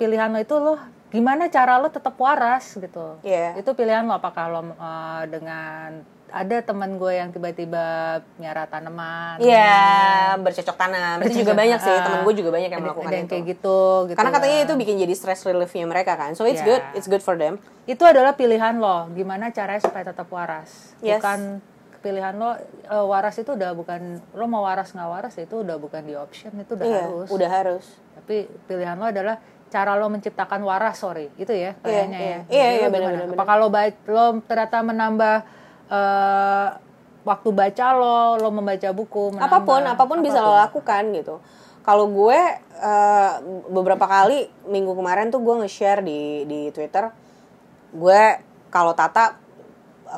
[0.00, 0.74] Pilihan lo itu lo
[1.08, 3.16] gimana cara lo tetap waras gitu.
[3.22, 3.56] Iya.
[3.56, 7.84] Itu pilihan lo apakah lo eh, dengan ada teman gue yang tiba-tiba
[8.36, 9.40] miara tanaman.
[9.40, 11.24] Iya, bercocok tanam.
[11.24, 12.04] Itu juga Bercocok- banyak sih, ah.
[12.04, 13.32] temen gue juga banyak yang Ada- melakukan ada yang itu.
[13.32, 14.64] kayak gitu, gitu Karena katanya lah.
[14.64, 16.30] itu bikin jadi stress reliefnya mereka kan.
[16.32, 16.68] So it's Iya.
[16.68, 17.56] good, it's good for them.
[17.84, 21.24] itu adalah pilihan lo gimana caranya supaya tetap waras Yes.
[21.24, 21.64] bukan
[21.98, 22.60] pilihan lo eh,
[23.02, 26.76] waras itu udah bukan lo mau waras nggak waras itu udah bukan di option itu
[26.76, 27.84] udah Iya, harus udah harus.
[28.14, 28.36] tapi
[28.68, 31.32] pilihan lo adalah cara lo menciptakan waras sorry.
[31.36, 32.28] Itu ya kayaknya iya.
[32.28, 32.40] ya.
[32.48, 33.24] Iya, iya, lo benar, gimana?
[33.28, 33.66] benar, apa kalau
[34.08, 35.36] lo ternyata menambah
[35.88, 36.68] eh,
[37.24, 41.36] waktu baca lo lo membaca buku menambah, apa pun apa pun bisa lo lakukan gitu.
[41.84, 42.40] Kalau gue
[42.84, 43.32] eh,
[43.72, 47.08] beberapa kali minggu kemarin tuh gue nge-share di di Twitter
[47.88, 48.22] gue
[48.68, 49.47] kalau Tata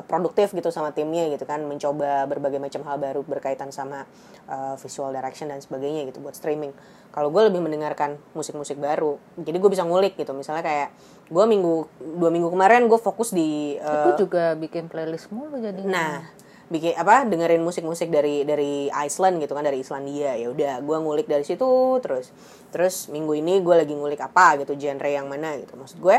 [0.07, 4.07] produktif gitu sama timnya gitu kan mencoba berbagai macam hal baru berkaitan sama
[4.47, 6.71] eh, visual direction dan sebagainya gitu buat streaming.
[7.11, 10.31] Kalau gue lebih mendengarkan musik-musik baru jadi gue bisa ngulik gitu.
[10.31, 10.89] Misalnya kayak
[11.27, 11.87] gue minggu
[12.19, 16.23] dua minggu kemarin gue fokus di eh, Aku juga bikin playlist mulu jadi Nah,
[16.71, 20.39] bikin apa dengerin musik-musik dari dari Iceland gitu kan dari Islandia.
[20.39, 22.31] Ya udah gue ngulik dari situ terus
[22.71, 25.75] terus minggu ini gue lagi ngulik apa gitu genre yang mana gitu.
[25.75, 26.17] Maksud gue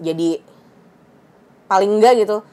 [0.00, 0.40] jadi
[1.68, 2.44] paling enggak gitu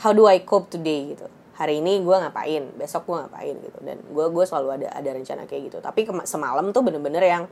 [0.00, 1.26] how do I cope today gitu.
[1.56, 3.78] Hari ini gue ngapain besok gue ngapain gitu.
[3.80, 5.78] Dan gue gue selalu ada ada rencana kayak gitu.
[5.80, 7.44] Tapi semalam tuh bener-bener yang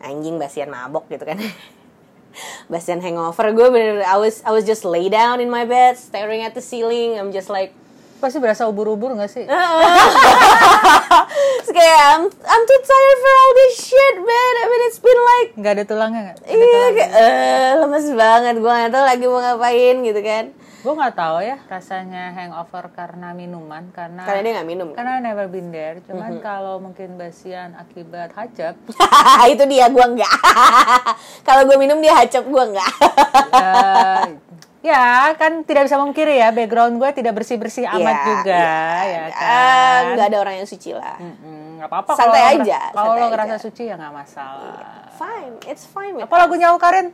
[0.00, 1.36] anjing basian mabok gitu kan.
[2.72, 6.42] Basian hangover gue bener I was I was just lay down in my bed staring
[6.42, 7.14] at the ceiling.
[7.20, 7.76] I'm just like
[8.18, 9.44] pasti berasa ubur-ubur gak sih?
[11.60, 14.52] Terus kayak I'm, I'm too tired for all this shit man.
[14.56, 18.54] I mean it's been like nggak ada tulangnya Ada iya kayak eh, lemes banget.
[18.64, 23.32] Gue gak tau lagi mau ngapain gitu kan gue nggak tahu ya rasanya hangover karena
[23.32, 24.88] minuman karena karena dia gak minum.
[24.92, 25.96] karena never been there.
[26.04, 28.76] Cuman kalau mungkin basian akibat hajab
[29.48, 30.28] itu dia gue enggak
[31.48, 32.92] kalau gue minum dia hacap gue enggak
[33.64, 34.24] eh,
[34.84, 38.60] ya kan tidak bisa mengkiri ya background gue tidak bersih bersih amat juga
[39.02, 40.02] ya Ah, kan?
[40.12, 41.16] nggak ada orang yang suci lah.
[41.16, 45.08] Mm, nggak apa-apa Santai kalau lo- aja, kalau lo ngerasa suci ya nggak masalah.
[45.10, 47.08] Fine it's fine apa lagunya Karin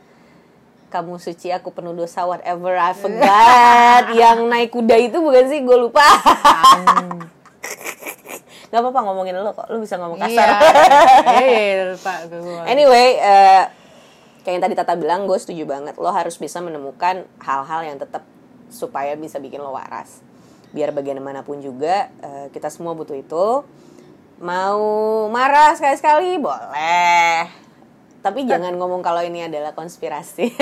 [0.91, 4.11] kamu suci aku penuh dosa whatever I forgot.
[4.19, 5.63] Yang naik kuda itu bukan sih?
[5.63, 6.03] Gue lupa.
[8.67, 9.71] Nggak apa-apa ngomongin lo kok.
[9.71, 10.59] Lo bisa ngomong kasar.
[11.31, 13.63] Iya iya lupa gue anyway eh,
[14.43, 15.95] kayak yang tadi Tata bilang gue setuju banget.
[15.95, 18.27] Lo harus bisa menemukan hal-hal yang tetap
[18.67, 20.19] supaya bisa bikin lo waras.
[20.75, 23.63] Biar bagaimanapun juga eh, kita semua butuh itu.
[24.43, 24.83] Mau
[25.31, 26.35] marah sekali-sekali?
[26.41, 27.70] Boleh
[28.21, 30.53] tapi jangan ngomong kalau ini adalah konspirasi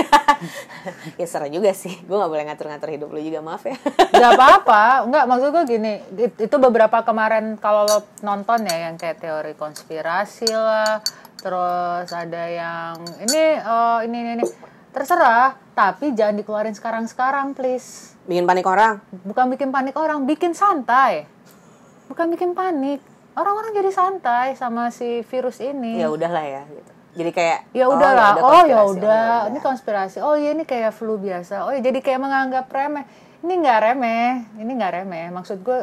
[1.19, 3.75] ya serah juga sih gue nggak boleh ngatur-ngatur hidup lo juga maaf ya
[4.15, 8.95] Gak apa-apa, enggak maksud gue gini, it- itu beberapa kemarin kalau lo nonton ya yang
[8.95, 10.99] kayak teori konspirasi lah,
[11.35, 14.43] terus ada yang ini oh ini ini, ini.
[14.89, 18.11] terserah, tapi jangan dikeluarin sekarang-sekarang please.
[18.23, 21.23] bikin panik orang Bukan bikin panik orang, bikin santai.
[22.07, 22.99] Bukan bikin panik.
[23.33, 25.95] Orang-orang jadi santai sama si virus ini.
[25.95, 29.49] ya udahlah ya gitu jadi kayak Ya oh, udahlah, udah oh, ya konspirasi, udah, ya
[29.49, 30.17] ini konspirasi.
[30.21, 31.65] Oh iya ini kayak flu biasa.
[31.65, 33.05] Oh iya, jadi kayak menganggap remeh.
[33.39, 34.29] Ini nggak remeh,
[34.61, 35.25] ini nggak remeh.
[35.33, 35.79] Maksud gue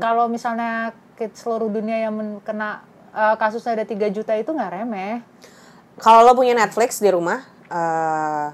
[0.00, 2.82] kalau misalnya ke seluruh dunia yang kena
[3.14, 5.22] eh, kasusnya ada 3 juta itu nggak remeh.
[6.00, 8.46] Kalau lo punya Netflix di rumah, eh,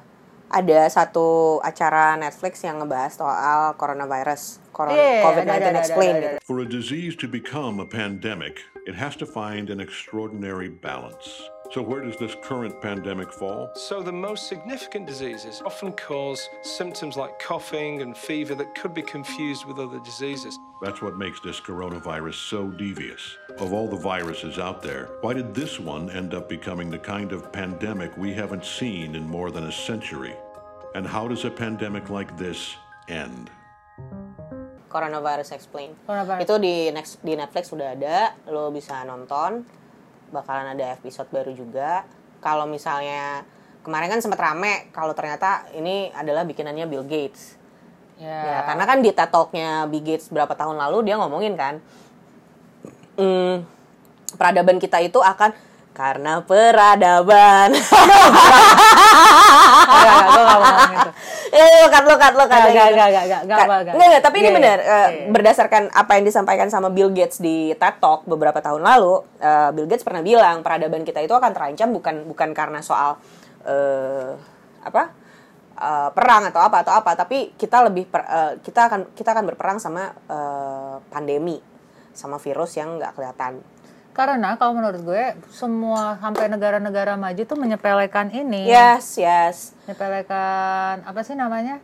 [0.46, 6.36] ada satu acara Netflix yang ngebahas soal coronavirus, corona, Iya, COVID-19 explain ada, gitu.
[6.46, 11.50] For a disease to become a pandemic, it has to find an extraordinary balance.
[11.70, 13.70] So, where does this current pandemic fall?
[13.74, 19.02] So, the most significant diseases often cause symptoms like coughing and fever that could be
[19.02, 20.58] confused with other diseases.
[20.80, 23.36] That's what makes this coronavirus so devious.
[23.58, 27.32] Of all the viruses out there, why did this one end up becoming the kind
[27.32, 30.34] of pandemic we haven't seen in more than a century?
[30.94, 32.76] And how does a pandemic like this
[33.08, 33.50] end?
[34.88, 35.98] Coronavirus explain.
[36.06, 36.46] Coronavirus.
[36.46, 39.66] Itu di next di Netflix sudah ada, lo bisa nonton.
[40.30, 42.02] Bakalan ada episode baru juga.
[42.42, 43.46] Kalau misalnya
[43.86, 47.54] kemarin kan sempat rame kalau ternyata ini adalah bikinannya Bill Gates.
[48.16, 51.78] Ya, Ya, karena kan di TED Talk-nya Bill Gates berapa tahun lalu dia ngomongin kan,
[53.20, 53.62] hmm,
[54.40, 55.52] peradaban kita itu akan
[55.96, 57.72] Karena peradaban.
[57.72, 57.88] Enggak,
[60.28, 61.10] gue gak mau ngomong itu.
[61.56, 62.60] Eh, lo kat, lo kat, lo kat.
[62.60, 62.76] Gak, gitu.
[62.76, 63.94] gak, gak, gak, gak, gak, gak.
[63.96, 64.78] Nggak, tapi ini Iya, benar.
[64.78, 65.26] iya, eh, iya.
[65.32, 69.88] berdasarkan apa yang disampaikan sama Bill Gates di TED Talk beberapa tahun lalu, eh, Bill
[69.88, 73.16] Gates pernah bilang peradaban kita itu akan terancam bukan bukan karena soal
[73.64, 74.30] eh
[74.84, 75.02] apa
[75.76, 79.44] eh, perang atau apa atau apa, tapi kita lebih per- eh, kita akan kita akan
[79.48, 81.56] berperang sama eh, pandemi,
[82.12, 83.60] sama virus yang nggak kelihatan.
[84.16, 88.64] Karena kalau menurut gue semua sampai negara-negara maju tuh menyepelekan ini.
[88.64, 89.76] Yes, yes.
[89.84, 91.76] Menyepelekan apa sih namanya?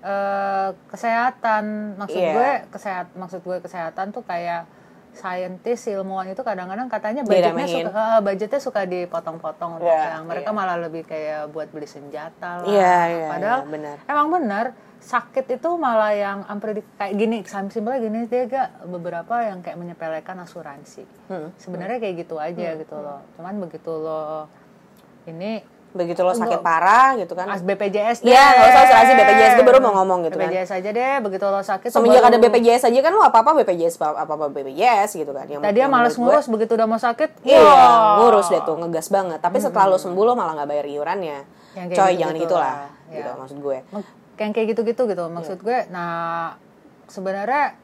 [0.00, 1.94] Eh kesehatan.
[1.96, 2.32] Maksud Iya.
[2.32, 4.64] gue kesehat maksud gue kesehatan tuh kayak
[5.14, 7.54] saintis ilmuwan itu kadang-kadang katanya Diremehin.
[7.54, 10.58] budgetnya suka eh, budgetnya suka dipotong-potong untuk Iya, yang mereka iya.
[10.58, 12.66] malah lebih kayak buat beli senjata lah.
[12.66, 13.96] Iya, iya, Padahal iya, benar.
[14.10, 14.64] emang benar
[15.04, 20.40] sakit itu malah yang unpredik kayak gini simpelnya gini dia gak beberapa yang kayak menyepelekan
[20.40, 21.52] asuransi Hmm.
[21.54, 24.48] sebenarnya kayak gitu aja gitu loh cuman begitu lo
[25.24, 25.60] ini
[25.94, 27.46] Begitu lo sakit parah gitu kan.
[27.46, 29.52] as BPJS deh Iya, nggak usah asuransi BPJS.
[29.54, 30.50] Gue baru mau ngomong gitu kan.
[30.50, 33.94] BPJS aja deh begitu lo sakit Semenjak baru- ada BPJS aja kan lo apa-apa BPJS
[34.02, 35.46] apa-apa BPJS gitu kan.
[35.46, 38.18] Yang, tadi yang males ngurus begitu udah mau sakit Iya, wah.
[38.18, 39.38] ngurus deh tuh, ngegas banget.
[39.38, 41.38] Tapi setelah lo sembuh lo malah nggak bayar iurannya.
[41.94, 42.74] Coy, jangan gitu lah.
[42.74, 42.90] lah.
[43.06, 43.38] Gitu Iya.
[43.38, 43.78] maksud gue.
[44.36, 45.64] Yang kayak gitu-gitu gitu maksud Iya.
[45.64, 45.78] gue.
[45.94, 46.54] Nah
[47.06, 47.76] sebenarnya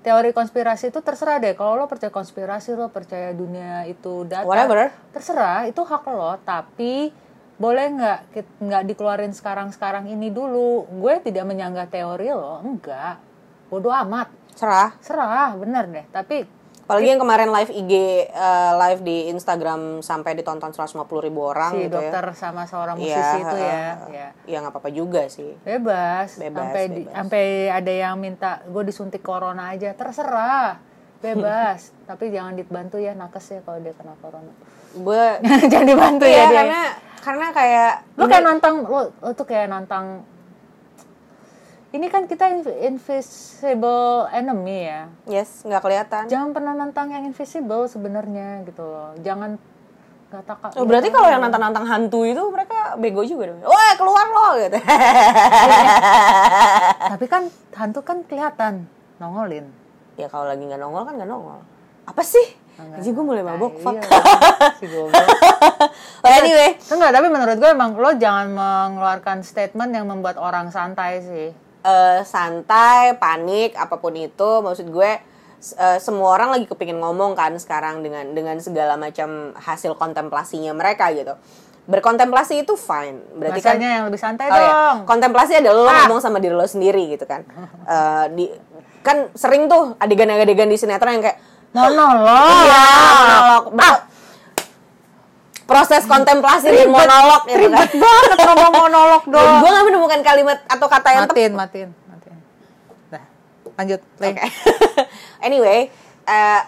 [0.00, 1.54] teori konspirasi itu terserah deh.
[1.54, 4.94] Kalau lo percaya konspirasi lo percaya dunia itu data Whatever.
[5.10, 6.38] terserah itu hak lo.
[6.42, 7.10] Tapi
[7.56, 8.18] boleh nggak
[8.60, 10.86] nggak dikeluarin sekarang-sekarang ini dulu?
[10.92, 13.18] Gue tidak menyanggah teori lo enggak.
[13.66, 14.30] Bodoh amat.
[14.56, 14.96] Serah.
[15.04, 16.06] serah bener deh.
[16.08, 16.48] Tapi
[16.86, 17.92] Apalagi yang kemarin live IG,
[18.24, 22.32] eh, live di Instagram sampai ditonton 150 ribu orang si gitu dokter ya.
[22.32, 25.50] sama seorang Iya, musisi itu ya eh, ya Ya nggak apa-apa juga sih.
[25.60, 27.10] bebas, Bebas, sampai di- bebas.
[27.12, 30.78] sampai ada yang minta gue disuntik corona aja terserah
[31.18, 34.52] bebas tapi jangan dibantu ya nakes ya kalau dia kena corona
[34.94, 35.26] Gue
[35.72, 36.82] jangan dibantu Iya, ya dia karena
[37.18, 40.22] karena kayak lu kayak nantang lu, lu tuh kayak nantang
[41.90, 46.22] ini kan kita inv- invisible enemy ya yes, nggak kelihatan.
[46.26, 49.54] jangan pernah nantang yang invisible sebenarnya gitu loh jangan
[50.26, 53.62] katakan Oh, berarti kalau yang nantang-nantang hantu itu mereka bego juga dong.
[53.62, 54.74] Wah, keluar lo gitu.
[57.06, 59.70] tapi kan hantu kan kelihatan nongolin
[60.16, 61.60] ya kalau lagi nggak nongol kan nggak nongol.
[62.06, 62.42] Apa sih?
[62.76, 63.96] Jadi gue mulai mabok, Nah, fuck.
[63.96, 64.04] iya,
[64.76, 65.16] si goblok.
[66.28, 71.48] Anyway, Enggak, tapi menurut gue emang lo jangan mengeluarkan statement yang membuat orang santai sih.
[71.86, 75.10] Eh, santai, panik, apa pun itu, maksud gue
[75.72, 81.08] eh, semua orang lagi kepingin ngomong kan sekarang dengan dengan segala macam hasil kontemplasinya mereka
[81.10, 81.32] gitu.
[81.86, 84.66] Berkontemplasi itu fine, berarti kan Bahasanya yang lebih santai Oh, iya.
[84.66, 84.96] dong.
[85.06, 85.96] Kontemplasi adalah lo Ah.
[86.02, 87.46] ngomong sama diri lo sendiri gitu kan.
[87.86, 88.44] Eh, di
[89.00, 91.38] kan sering tuh adegan-adegan di sinetron yang kayak
[91.70, 92.26] Monolog.
[92.60, 93.62] iya monolog.
[93.70, 94.02] Ber-
[95.66, 97.84] proses kontemplasi dan monolog gitu kan.
[97.90, 99.52] Ribet banget ngomong monolog dong.
[99.60, 101.24] Gue gak menemukan kalimat atau kata yang.
[101.26, 102.38] Matiin, matiin, matiin.
[103.10, 103.24] Dah,
[103.74, 104.00] lanjut.
[104.16, 104.32] Play.
[104.32, 104.46] Oke.
[105.46, 105.90] anyway,
[106.24, 106.60] eh,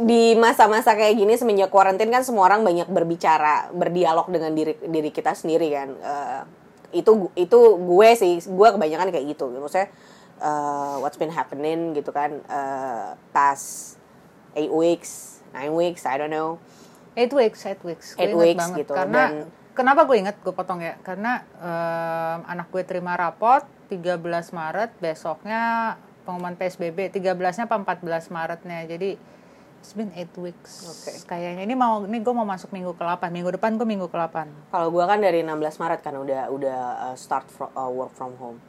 [0.00, 5.12] di masa-masa kayak gini semenjak kuarantin kan semua orang banyak berbicara, berdialog dengan diri diri
[5.12, 5.88] kita sendiri kan.
[5.92, 6.42] Eh,
[6.90, 9.52] itu itu gue sih, gue kebanyakan kayak gitu.
[9.52, 9.92] Maksudnya
[10.40, 14.00] eh, what's been happening gitu kan eh, past
[14.56, 16.56] eight weeks, nine weeks, I don't know.
[17.12, 18.14] Eight weeks, eight weeks.
[18.14, 18.78] Gue Eight inget weeks banget.
[18.80, 20.94] gitu, Karena, dan- kenapa gue inget, gue potong ya.
[21.00, 25.62] Karena em, anak gue terima rapot 13 Maret, besoknya
[26.22, 27.10] pengumuman PSBB.
[27.10, 28.86] 13-nya apa 14 Maretnya.
[28.86, 29.18] Jadi,
[29.76, 30.86] it's been eight weeks.
[30.86, 31.10] Oke.
[31.26, 33.26] Kayaknya ini mau, ini gue mau masuk minggu ke-8.
[33.28, 34.70] Minggu depan gue minggu ke-8.
[34.70, 38.36] Kalau gue kan dari 16 Maret kan udah udah uh, start fro- uh, work from
[38.36, 38.62] home.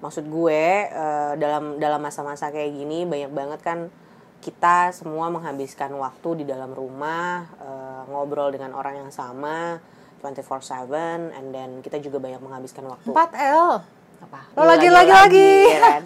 [0.00, 3.78] Maksud gue uh, dalam dalam masa-masa kayak gini banyak banget kan
[4.44, 9.80] kita semua menghabiskan waktu di dalam rumah uh, ngobrol dengan orang yang sama
[10.20, 13.80] 24/7 and then kita juga banyak menghabiskan waktu 4L.
[14.28, 14.40] apa?
[14.52, 15.52] Lo lagi, lagi, lagi.
[15.72, 16.02] ya kan?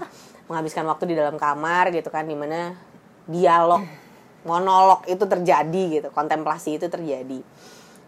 [0.47, 2.79] Menghabiskan waktu di dalam kamar gitu kan di mana
[3.27, 3.83] dialog
[4.49, 7.43] monolog itu terjadi gitu, kontemplasi itu terjadi.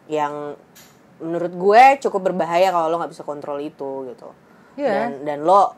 [0.07, 0.55] Yang
[1.19, 4.31] menurut gue cukup berbahaya kalau lo nggak bisa kontrol itu gitu.
[4.79, 4.95] Iya.
[4.95, 5.75] Dan dan lo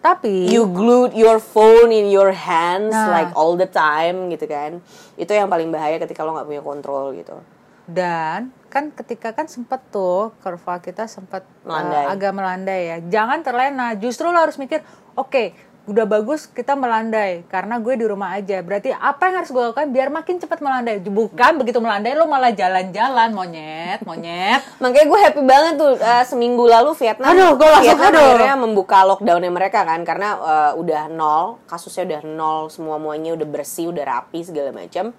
[0.00, 3.12] Tapi, you glued your phone in your hands Nah.
[3.12, 4.80] like all the time gitu kan.
[5.14, 7.36] Itu yang paling bahaya ketika lo nggak punya kontrol gitu.
[7.84, 12.04] Dan kan ketika kan sempet tuh kurva kita sempet uh, Melandai.
[12.08, 12.96] agak melandai ya.
[13.02, 13.92] Jangan terlena.
[13.94, 14.80] Justru lo harus mikir,
[15.12, 15.52] oke,
[15.90, 18.62] udah bagus kita melandai karena gue di rumah aja.
[18.62, 21.02] Berarti apa yang harus gue lakukan biar makin cepat melandai?
[21.02, 24.62] Bukan begitu melandai lo malah jalan-jalan monyet, monyet.
[24.78, 27.34] Makanya gue happy banget tuh uh, seminggu lalu Vietnam.
[27.34, 28.22] Aduh, gue langsung, Vietnam aduh.
[28.22, 33.48] akhirnya membuka lockdownnya mereka kan karena uh, udah nol, kasusnya udah nol, semua muanya udah
[33.50, 35.10] bersih, udah rapi segala macam.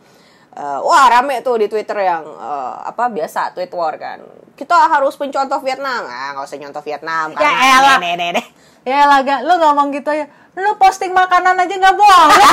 [0.53, 4.19] Eh, wah rame tuh di Twitter yang eh, apa biasa tweet war kan.
[4.51, 6.05] Kita harus mencontoh Vietnam.
[6.05, 7.97] Ah, nggak usah nyontoh Vietnam Ya elah.
[7.97, 8.45] deh, deh, deh.
[8.81, 10.25] Ya lah, gak, lu ngomong gitu ya.
[10.53, 12.41] Lu posting makanan aja nggak boleh.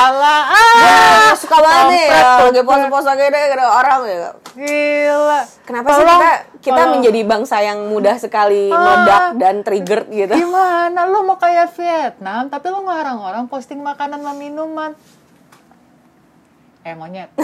[0.00, 0.76] Elah, ah.
[0.80, 4.30] Ah, suka banget nih ya, lagi pose-pose gini ada orang ya.
[4.50, 5.40] Gila.
[5.62, 6.30] Kenapa sih kita
[6.60, 6.92] kita tolong.
[6.96, 8.76] menjadi bangsa yang mudah sekali Ah.
[8.76, 10.34] meledak dan trigger gitu?
[10.34, 14.96] Gimana lu mau kayak Vietnam tapi lu ngelarang orang posting makanan sama minuman?
[16.80, 17.28] Eh monyet.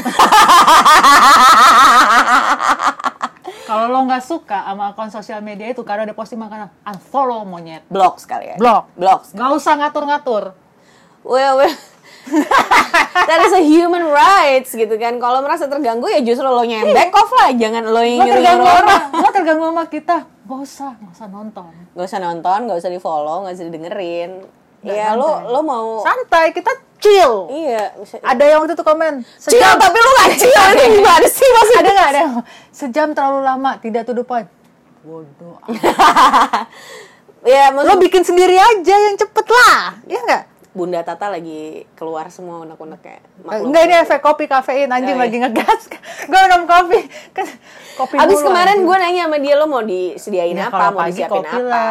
[3.67, 7.83] Kalau lo nggak suka sama akun sosial media itu karena ada posting makanan, unfollow monyet.
[7.91, 8.57] Blok sekali ya.
[8.57, 8.95] Blok.
[8.95, 9.27] Blok.
[9.35, 10.55] Nggak usah ngatur-ngatur.
[11.27, 11.75] Well, well.
[13.27, 15.19] That is a human rights gitu kan.
[15.19, 18.67] Kalau merasa terganggu ya justru lo yang back off lah, jangan lo yang nyuruh terganggu
[18.67, 19.03] orang.
[19.15, 20.17] lo terganggu sama kita.
[20.47, 21.71] Gak usah, gak usah nonton.
[21.95, 24.31] Gak usah nonton, gak usah di follow, gak usah didengerin.
[24.87, 27.35] Nggak Ya lo lo mau Santai, kita chill.
[27.51, 31.49] iya bisa- Ada yang waktu itu komen, Chill, tapi lo gak chill itu gimana sih
[31.49, 31.81] maksudnya?
[31.81, 32.35] ada nggak ada yang
[32.71, 34.49] sejam terlalu lama tidak to the point
[35.01, 35.61] bodoh
[37.47, 40.43] Ya lo maksud bikin sendiri aja yang cepet lah ya nggak
[40.77, 41.63] Bunda Tata lagi
[41.97, 43.17] keluar semua unek-uneknya.
[43.49, 45.25] Eh, enggak ini efek kopi kafein anjing Oh, iya.
[45.25, 45.83] lagi ngegas
[46.29, 47.01] gue minum kopi
[47.33, 47.49] kan
[47.97, 51.17] kopi Abis mulu, kemarin gue nanya sama dia lo mau disediain Ya, apa, mau pagi
[51.17, 51.89] disiapin kopi apa, lah,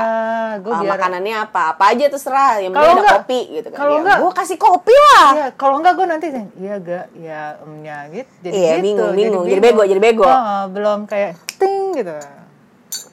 [0.60, 3.76] gua Ah, biar- makanannya apa, apa aja terserah, yang penting ada enggak- kopi gitu kan.
[3.76, 5.28] kalau Ya, enggak- gue kasih kopi lah.
[5.32, 9.46] Iya, kalau enggak gue nanti iya gak, ya emnya gitu, jadi Iya, gitu, bingung, bingung.
[9.46, 10.24] Jadi bego, jadi bego.
[10.24, 12.14] Oh, belum kayak ting gitu,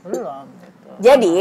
[0.05, 0.45] belum.
[0.59, 0.89] Gitu.
[1.01, 1.35] Jadi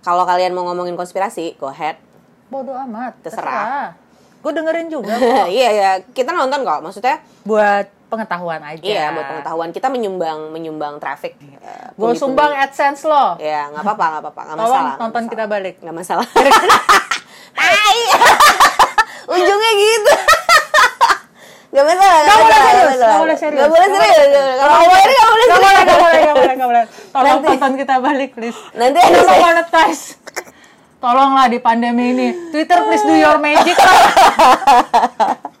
[0.00, 1.98] kalau kalian mau ngomongin konspirasi, go ahead.
[2.46, 3.92] Bodoh amat, Terserah.
[4.38, 5.46] Gue dengerin juga kok.
[5.48, 6.80] Iya ya, kita nonton kok.
[6.80, 8.78] Maksudnya buat pengetahuan aja.
[8.80, 11.34] iya buat pengetahuan kita menyumbang menyumbang traffic.
[11.42, 13.34] eh, Gue sumbang AdSense lo.
[13.36, 14.82] Ya nggak apa-apa nggak apa-apa nggak Tolong masalah.
[14.86, 15.32] nggak nonton masalah.
[15.32, 15.74] kita balik.
[15.80, 16.26] Nggak masalah.
[17.52, 17.98] Tai.
[19.32, 20.12] Ujungnya gitu.
[21.68, 22.22] Gak masalah.
[22.22, 23.60] Gak boleh serius, gak boleh serius.
[23.60, 24.16] Gak boleh serius.
[24.16, 25.18] Gak boleh Gak boleh, serius.
[25.18, 25.98] gak boleh, gak
[26.32, 26.84] boleh, gak boleh.
[27.10, 27.46] Tolong Nanti.
[27.50, 28.60] tonton kita balik, please.
[28.72, 30.04] Nanti ada monetize.
[30.96, 32.28] Tolonglah di pandemi ini.
[32.50, 34.00] Twitter, please do your magic lah.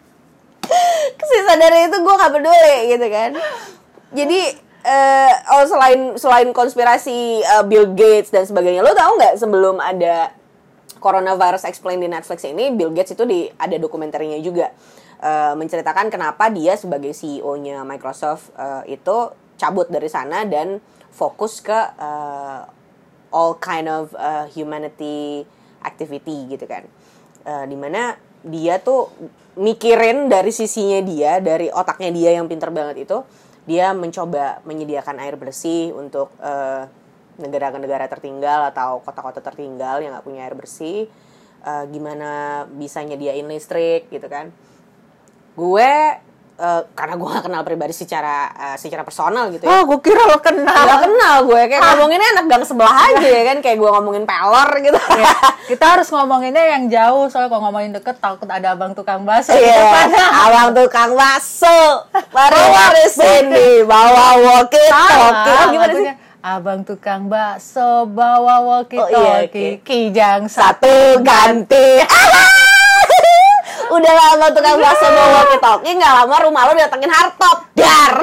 [1.26, 3.30] sisa dari itu gue gak peduli gitu kan
[4.14, 4.40] jadi
[4.86, 10.32] eh, oh selain selain konspirasi eh, Bill Gates dan sebagainya lo tau nggak sebelum ada
[11.02, 14.70] coronavirus explained di Netflix ini Bill Gates itu di ada dokumenternya juga
[15.20, 20.78] eh, menceritakan kenapa dia sebagai CEO-nya Microsoft eh, itu cabut dari sana dan
[21.10, 22.60] fokus ke eh,
[23.30, 25.46] all kind of uh, humanity
[25.86, 26.86] activity gitu kan.
[27.46, 29.06] Eh, di mana dia tuh
[29.54, 33.22] mikirin dari sisinya dia dari otaknya dia yang pinter banget itu
[33.70, 36.90] dia mencoba menyediakan air bersih untuk eh,
[37.38, 41.06] negara-negara tertinggal atau kota-kota tertinggal yang nggak punya air bersih.
[41.62, 44.50] Eh, gimana bisa nyediain listrik gitu kan.
[45.54, 46.18] Gue
[46.56, 50.24] eh, karena gue gak kenal pribadi secara eh, secara personal gitu ya Oh, gue kira
[50.24, 50.72] lo kenal.
[50.86, 54.70] Gak kenal gue kayak ngomonginnya anak gang sebelah aja ya kan kayak gue ngomongin pelor
[54.78, 55.36] gitu Ya,
[55.66, 59.74] kita harus ngomonginnya yang jauh soalnya kalau ngomongin deket takut ada abang tukang bakso Iya,
[59.74, 60.06] depan.
[60.16, 61.78] abang tukang bakso.
[62.28, 65.64] Mari mari sini bawa walkie talkie.
[65.70, 66.06] Gimana sih?
[66.38, 69.82] Abang tukang bakso bawa walkie Oh, iya, talkie oke.
[69.82, 70.86] kijang satu.
[70.86, 71.86] Satu ganti.
[73.86, 77.58] Udah lama tukang bakso bawa walkie talkie, nggak lama rumah lo datengin hardtop.
[77.76, 78.14] Dar.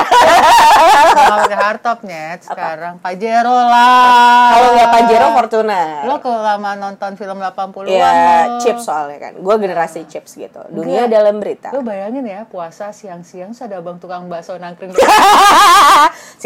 [1.13, 4.49] Kalau udah hardtopnya sekarang Pajero lah.
[4.51, 5.81] Kalau nggak Pajero Fortuna.
[6.03, 8.11] Lo kelamaan nonton film 80-an Ya,
[8.49, 8.59] lo.
[8.59, 9.33] chips soalnya kan.
[9.37, 10.59] Gue generasi chips gitu.
[10.67, 11.69] Dunia dalam berita.
[11.69, 14.91] Lo bayangin ya puasa siang-siang sudah abang tukang bakso nangkring.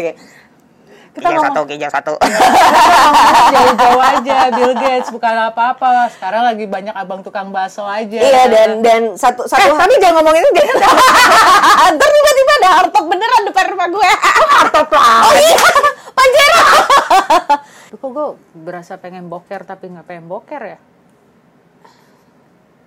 [1.18, 1.20] Sih.
[1.20, 2.14] Kita ngomong- satu, kijang satu.
[3.48, 8.70] jauh-jauh aja Bill Gates bukan apa-apa sekarang lagi banyak abang tukang bakso aja Iya dan
[8.80, 10.68] dan satu eh, satu tapi jangan ngomongin itu dia
[11.90, 14.10] Ntar tiba-tiba ada hardtop beneran depan rumah gue.
[14.48, 15.56] hardtop lah Oh iya,
[16.12, 16.62] Pajero.
[17.88, 20.78] Duh, kok gue berasa pengen boker tapi nggak pengen boker ya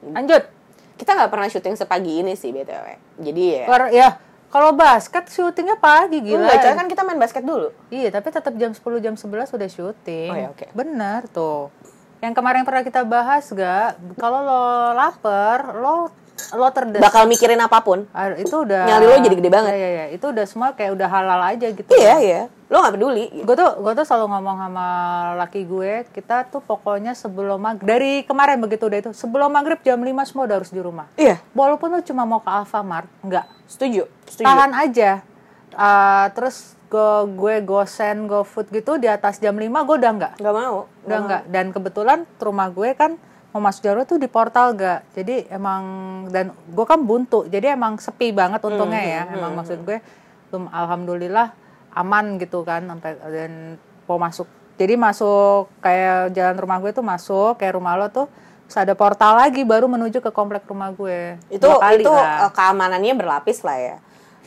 [0.07, 0.43] lanjut
[0.93, 2.85] Kita nggak pernah syuting sepagi ini sih btw.
[3.17, 3.65] Jadi ya.
[3.89, 4.09] Ya
[4.51, 7.71] kalau basket syutingnya pagi gila Enggak, coy, kan kita main basket dulu.
[7.87, 10.65] iya tapi tetap jam 10 jam 11 udah syuting Oh, ya, oke.
[10.71, 11.71] benar tuh
[12.19, 16.13] yang kemarin pernah kita bahas gak kalau lo lapar lo
[16.55, 18.09] lo terdes Bakal mikirin apa pun.
[18.11, 19.71] Ah, itu udah Nyali lo jadi gede banget.
[19.71, 20.05] Iya, iya, iya.
[20.15, 21.89] Itu udah semua kayak udah halal aja gitu.
[21.93, 22.41] Iya, iya.
[22.71, 23.25] Lo nggak peduli.
[23.29, 23.45] gitu.
[23.45, 24.87] Gue tuh gue tuh selalu ngomong sama
[25.37, 29.99] laki gue, kita tuh pokoknya sebelum maghrib dari kemarin begitu udah itu, sebelum maghrib jam
[29.99, 31.05] 5 semua udah harus di rumah.
[31.19, 31.37] Iya.
[31.51, 33.45] Walaupun lo cuma mau ke Alfamart, enggak.
[33.67, 34.07] Setuju.
[34.25, 34.47] Setuju.
[34.47, 35.23] Tahan aja.
[35.75, 40.33] Ah, terus go, gue gosen, go food gitu di atas jam 5 gue udah enggak.
[40.39, 40.91] Nggak mau.
[41.07, 41.41] Udah enggak.
[41.47, 43.15] Dan kebetulan rumah gue kan
[43.51, 45.03] mau masuk jalur tuh di portal gak?
[45.15, 45.83] Jadi emang
[46.31, 49.21] dan gue kan buntu jadi emang sepi banget untungnya ya.
[49.35, 49.99] emang maksud gue
[50.51, 51.51] belum alhamdulillah
[51.91, 53.75] aman gitu kan sampai dan
[54.07, 54.47] mau masuk.
[54.79, 58.27] Jadi masuk kayak jalan rumah gue tuh masuk kayak rumah lo tuh
[58.65, 61.35] terus ada portal lagi baru menuju ke komplek rumah gue.
[61.51, 62.47] Itu Dua kali itu lah.
[62.47, 63.97] eh, keamanannya berlapis lah ya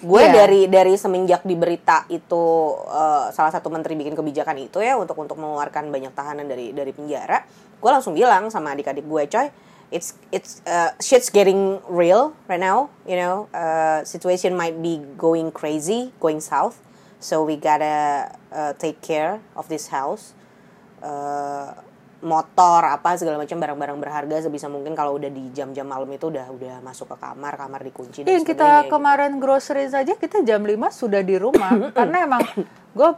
[0.02, 0.32] gue Iya.
[0.34, 2.44] dari dari semenjak di berita itu
[2.88, 6.90] eh, salah satu menteri bikin kebijakan itu ya untuk untuk mengeluarkan banyak tahanan dari dari
[6.90, 7.46] penjara
[7.78, 9.48] gue langsung bilang sama adik-adik gue coy
[9.94, 15.52] it's it's uh, shit's getting real right now you know uh, situation might be going
[15.54, 16.80] crazy going south
[17.22, 20.34] so we gotta uh, take care of this house
[22.24, 26.48] motor apa segala macam barang-barang berharga sebisa mungkin kalau udah di jam-jam malam itu udah
[26.48, 28.90] udah masuk ke kamar kamar dikunci dan Iya, yang kita gitu.
[28.96, 32.40] kemarin grocery saja kita jam 5 sudah di rumah karena emang
[32.96, 33.10] gue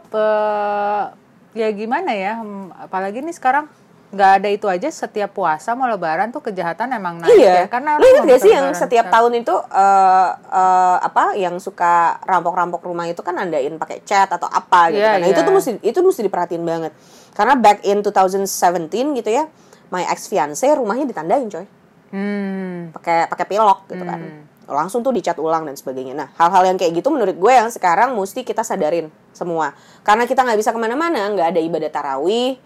[1.55, 3.65] ya gimana ya hmm, apalagi nih sekarang
[4.07, 7.99] nggak ada itu aja setiap puasa mau lebaran tuh kejahatan emang naik Iya, ya karena
[7.99, 12.87] lu ingat mau gak sih yang setiap tahun itu eh eh, apa yang suka rampok-rampok
[12.87, 15.19] rumah itu kan nandain pakai cat atau apa gitu Iya, kan.
[15.19, 15.47] Nah, itu iya.
[15.47, 16.91] tuh mesti itu mesti diperhatiin banget.
[17.37, 18.89] Karena back in 2017
[19.21, 19.45] gitu ya,
[19.93, 21.69] my ex fiance rumahnya ditandain coy.
[22.09, 24.19] hmm, pakai pakai pilok gitu kan.
[24.67, 26.17] Langsung tuh dicat ulang dan sebagainya.
[26.17, 29.77] Nah hal-hal yang kayak gitu menurut gue yang sekarang mesti kita sadarin semua.
[30.01, 32.57] Karena kita nggak bisa ke mana-mana nggak ada ibadah tarawih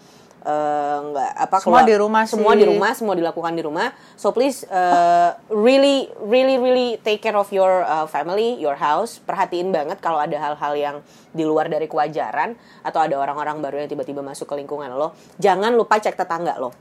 [0.44, 2.60] nggak apa Semua keluar- di rumah semua sih.
[2.60, 3.88] di rumah semua dilakukan di rumah.
[4.16, 9.18] So please eh, really really really take care of your uh, family your house.
[9.20, 10.96] Perhatiin banget kalau ada hal-hal yang
[11.30, 15.14] di luar dari kewajaran atau ada orang-orang baru yang tiba-tiba masuk ke lingkungan lo.
[15.38, 16.74] Jangan lupa cek tetangga lo.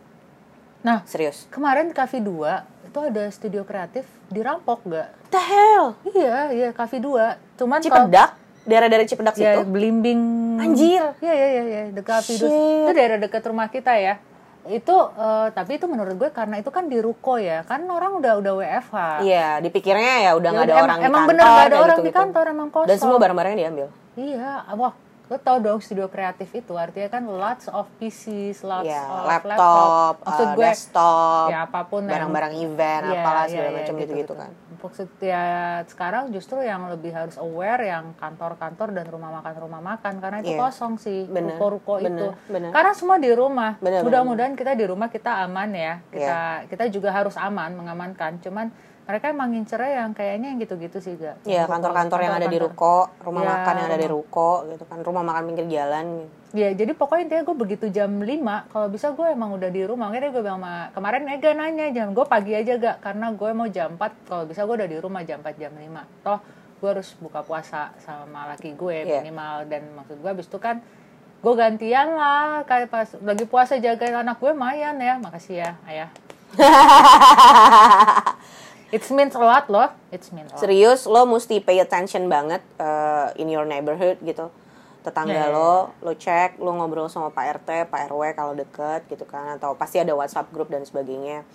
[0.81, 1.45] Nah serius.
[1.49, 5.93] kemarin di Cafe 2 itu ada studio kreatif dirampok gak the hell?
[6.09, 8.40] Iya iya Cafe 2 cuman Cipedak
[8.71, 10.21] daerah-daerah Cipedak ya situ belimbing
[10.57, 11.03] Anjir.
[11.19, 11.83] Iya iya iya ya.
[11.91, 12.47] dekat Cafe 2 Shit.
[12.47, 14.15] itu daerah dekat rumah kita ya
[14.63, 18.37] itu eh, tapi itu menurut gue karena itu kan di ruko ya kan orang udah
[18.37, 21.31] udah WFH Iya, dipikirnya ya udah nggak Ya ada udah, orang em- di emang kantor.
[21.31, 22.19] bener nggak ada orang di gitu-gitu.
[22.21, 22.87] kantor, emang kosong.
[22.87, 23.87] Dan semua barang-barangnya diambil.
[24.13, 24.93] Iya, wah,
[25.25, 30.15] lo tau dong studio kreatif itu artinya kan lots of PCs, lots Iya, of laptop,
[30.21, 33.95] Maksud eh, gue, desktop, ya apa pun barang-barang event, Iya, apalah iya, segala iya, macam
[33.97, 34.51] gitu-gitu kan.
[35.21, 35.45] Ya
[35.85, 40.57] sekarang justru yang lebih harus aware yang kantor-kantor dan rumah makan rumah makan karena itu
[40.57, 40.61] Iya.
[40.61, 42.27] kosong sih ruko-ruko itu.
[42.49, 42.71] bener.
[42.71, 43.77] Karena semua di rumah.
[43.79, 45.95] Mudah-mudahan kita di rumah kita aman ya.
[46.09, 46.67] Kita Iya.
[46.67, 48.41] kita juga harus aman mengamankan.
[48.41, 48.73] Cuman
[49.11, 51.43] mereka emang ngincernya yang kayaknya yang gitu-gitu sih gak.
[51.43, 54.99] Iya, kantor-kantor yang ada di ruko, rumah Ya, makan yang ada di ruko gitu kan,
[55.03, 56.07] rumah makan pinggir jalan.
[56.51, 60.11] Ya, jadi pokoknya intinya gue begitu jam 5, kalau bisa gue emang udah di rumah.
[60.11, 62.97] Makanya gue bilang sama, kemarin Ega nanya jam, gue pagi aja gak?
[63.03, 66.07] Karena gue mau jam 4, kalau bisa gue udah di rumah jam 4, jam 5.
[66.23, 66.39] Toh
[66.81, 69.21] gue harus buka puasa sama laki gue Iya.
[69.21, 69.67] minimal.
[69.67, 70.83] Dan maksud gue abis itu kan,
[71.39, 72.63] gue gantian lah.
[72.67, 75.19] Kayak pas lagi puasa jagain anak gue mayan ya.
[75.19, 76.11] Makasih ya, ayah.
[78.91, 79.89] It means a lot loh.
[80.11, 80.63] It means a lot.
[80.63, 84.51] Serius, lo mesti pay attention banget eh, in your neighborhood gitu.
[85.01, 89.09] Tetangga Iya, iya, lo, lo cek, lo ngobrol sama Pak RT, Pak RW kalau deket
[89.09, 91.47] gitu kan, atau pasti ada WhatsApp group dan sebagainya.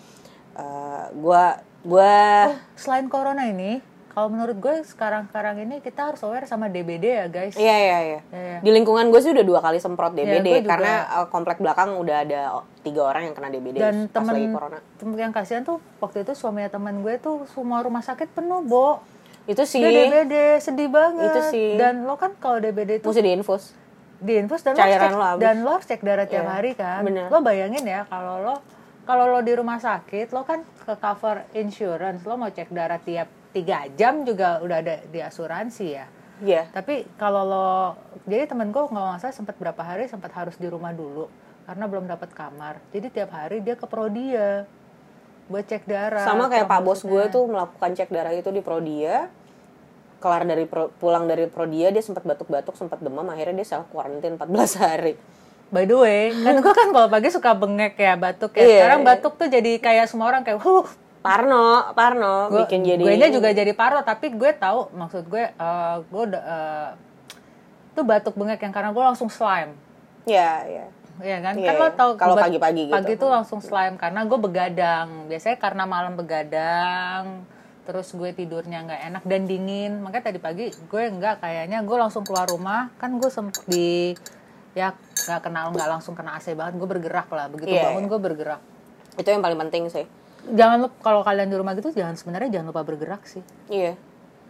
[0.55, 3.83] Eh, gua, gua, Selain corona ini,
[4.15, 7.51] kalau menurut gue sekarang-sekarang ini kita harus aware sama DBD ya guys.
[7.53, 7.99] iya iya iya.
[7.99, 8.57] Iya, iya.
[8.59, 10.71] Di lingkungan gue sih udah dua kali semprot DBD juga.
[10.71, 12.41] karena eh, komplek belakang udah ada
[12.79, 14.79] tiga orang yang kena DBD dan pas lagi corona.
[14.95, 19.03] temen yang kasihan tuh waktu itu suaminya teman gue tuh semua rumah sakit penuh bo
[19.43, 21.69] Itu sih dia DBD sedih banget Itu sih.
[21.75, 23.75] dan lo kan kalau DBD itu mesti diinfus.
[24.17, 26.71] diinfus dan lo Cairan harus cek, lo dan lo harus cek darah tiap Iya, hari
[26.73, 27.27] kan bener.
[27.27, 28.55] lo bayangin ya kalau lo
[29.05, 33.29] kalau lo di rumah sakit lo kan ke cover insurance lo mau cek darah tiap
[33.49, 36.67] tiga jam juga udah ada di asuransi ya Iya.
[36.67, 37.69] tapi kalau lo
[38.25, 41.31] jadi temen gue nggak salah sempat berapa hari sempat harus di rumah dulu
[41.63, 44.67] karena belum dapat kamar jadi tiap hari dia ke Prodia
[45.45, 49.29] buat cek darah Sama kayak Pak Bos gue tuh melakukan cek darah itu di Prodia.
[50.17, 54.41] Kelar dari pro- pulang dari Prodia dia sempat batuk-batuk, sempat demam, akhirnya dia self quarantine
[54.41, 54.49] 14
[54.81, 55.13] hari.
[55.75, 58.71] By the way kan gue kan kalau pagi suka bengek ya batuk ya Iya.
[58.79, 60.87] sekarang batuk tuh jadi kayak semua orang kayak huh
[61.19, 65.95] Parno, Parno gue bikin jadi gue juga jadi parno tapi gue tahu maksud gue eh,
[66.05, 66.89] gue udah eh,
[67.91, 69.73] tuh batuk bengek yang karena gue langsung slime
[70.25, 70.85] Ya, ya.
[71.21, 71.53] Iya kan?
[71.55, 71.95] Iya, kan lo iya.
[71.95, 72.95] tau Kalau pagi-pagi gitu.
[72.97, 75.29] Pagi tuh langsung slime karena gue begadang.
[75.31, 77.45] Biasanya karena malam begadang,
[77.87, 80.01] terus gue tidurnya nggak enak dan dingin.
[80.03, 82.91] Makanya tadi pagi gue nggak kayaknya gue langsung keluar rumah.
[82.99, 84.17] Kan gue sempet di
[84.75, 86.75] ya nggak kenal nggak langsung kena AC banget.
[86.75, 87.47] Gue bergerak lah.
[87.47, 88.09] Begitu Iya, bangun iya.
[88.11, 88.61] gue bergerak.
[89.15, 90.05] Itu yang paling penting sih.
[90.45, 93.41] Jangan lupa kalau kalian di rumah gitu jangan sebenarnya jangan lupa bergerak sih.
[93.65, 93.95] Iya.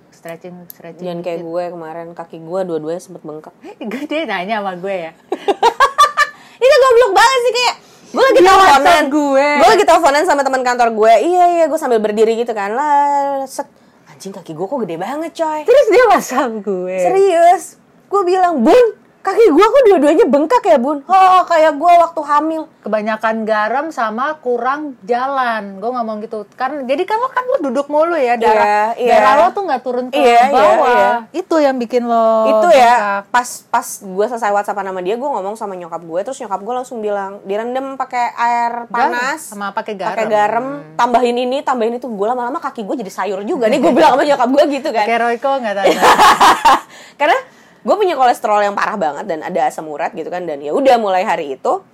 [0.10, 1.04] Stretching, stretching.
[1.04, 3.54] Jangan kayak gue kemarin kaki gue dua-duanya sempet bengkak.
[3.92, 5.12] gue dia nanya sama gue ya.
[6.58, 7.76] Itu goblok banget sih kayak
[8.08, 9.48] gue lagi teleponan gue.
[9.60, 13.44] gue lagi teleponan sama teman kantor gue iya iya gue sambil berdiri gitu kan lah
[13.44, 13.68] set
[14.08, 16.96] anjing kaki gue kok gede banget coy Terus dia WhatsApp gue.
[16.96, 17.76] serius
[18.08, 18.86] gue bilang bun
[19.26, 24.38] kaki gue kok dua-duanya bengkak ya bun oh kayak gue waktu hamil kebanyakan garam sama
[24.38, 25.82] kurang jalan.
[25.82, 26.46] Gue ngomong gitu.
[26.54, 29.14] Kan jadi kan lo kan lo duduk mulu ya darah Iya, iya.
[29.18, 30.86] darah lo tuh nggak turun ke Iya, iya, bawah.
[30.86, 31.10] iya.
[31.34, 32.78] Itu yang bikin lo itu bengkak.
[32.78, 32.96] ya
[33.26, 36.74] pas pas gue selesai WhatsApp sama dia gue ngomong sama nyokap gue terus nyokap gue
[36.76, 40.14] langsung bilang direndam pakai air panas sama pakai garam.
[40.14, 43.90] pakai garam tambahin ini tambahin itu gue lama-lama kaki gue jadi sayur juga nih gue
[43.90, 45.86] bilang sama nyokap gue gitu kan Kayak Royko nggak tahu.
[47.20, 47.38] karena
[47.86, 50.98] gue punya kolesterol yang parah banget dan ada asam urat gitu kan dan ya udah
[50.98, 51.86] mulai hari itu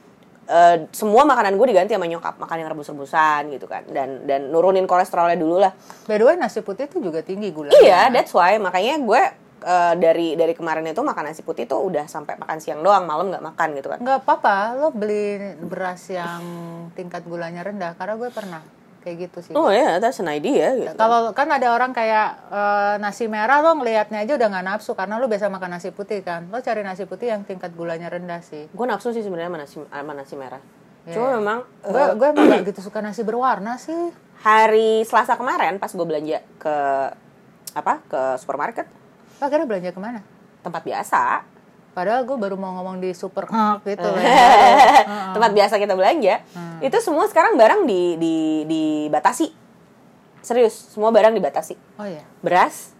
[0.48, 4.88] eh, semua makanan gue diganti sama nyokap makan yang rebus-rebusan gitu kan dan dan nurunin
[4.88, 5.76] kolesterolnya dulu lah
[6.08, 7.76] By the way nasi putih itu juga tinggi gula.
[7.78, 9.22] iya that's why makanya gue
[9.62, 13.28] eh, dari dari kemarin itu makan nasi putih tuh udah sampai makan siang doang malam
[13.28, 16.42] nggak makan gitu kan Nggak apa-apa, lo beli beras yang
[16.92, 17.94] tingkat gulanya rendah.
[17.94, 18.64] Karena gue pernah
[19.02, 19.54] kayak gitu sih.
[19.54, 23.74] oh ya that's an idea gitu Kalau kan ada orang kayak eh, nasi merah lo
[23.74, 26.46] ngelihatnya aja udah nggak nafsu karena lo biasa makan nasi putih kan.
[26.48, 28.66] Lo cari nasi putih yang tingkat gulanya rendah sih.
[28.68, 30.62] gue nafsu sih sebenarnya sama nasi sama nasi merah
[31.02, 31.18] Iya.
[31.18, 34.14] cuma memang Gue gue emang gak gitu suka nasi berwarna sih.
[34.42, 36.76] hari Selasa kemarin pas gue belanja ke
[37.72, 38.86] apa ke supermarket
[39.38, 40.22] Lo akhirnya belanja ke mana?
[40.62, 41.42] tempat biasa
[41.92, 43.46] Padahal gue baru mau ngomong di super
[43.84, 44.16] gitu loh.
[45.36, 46.40] tempat biasa kita belanja
[46.80, 49.48] itu semua sekarang barang di di dibatasi
[50.40, 52.24] serius semua barang dibatasi Oh iya.
[52.40, 52.96] beras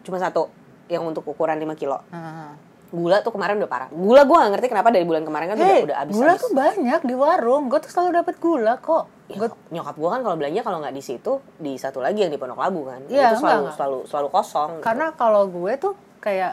[0.00, 0.50] cuma satu
[0.86, 2.50] yang untuk ukuran 5 kilo Heeh.
[2.90, 5.68] gula tuh kemarin udah parah gula gue gak ngerti kenapa dari bulan kemarin kan udah
[5.70, 7.62] Hei, udah habis gula tuh banyak di warung.
[7.66, 9.06] Gue tuh selalu dapat gula kok.
[9.26, 12.28] Ya, Gue nyokap gue kan kalau belanja kalau nggak di situ di satu lagi yang
[12.28, 13.74] di Pondok Labu kan Iya, itu selalu enggak, enggak.
[13.78, 14.82] selalu selalu kosong gitu.
[14.82, 16.52] karena kalau gue tuh kayak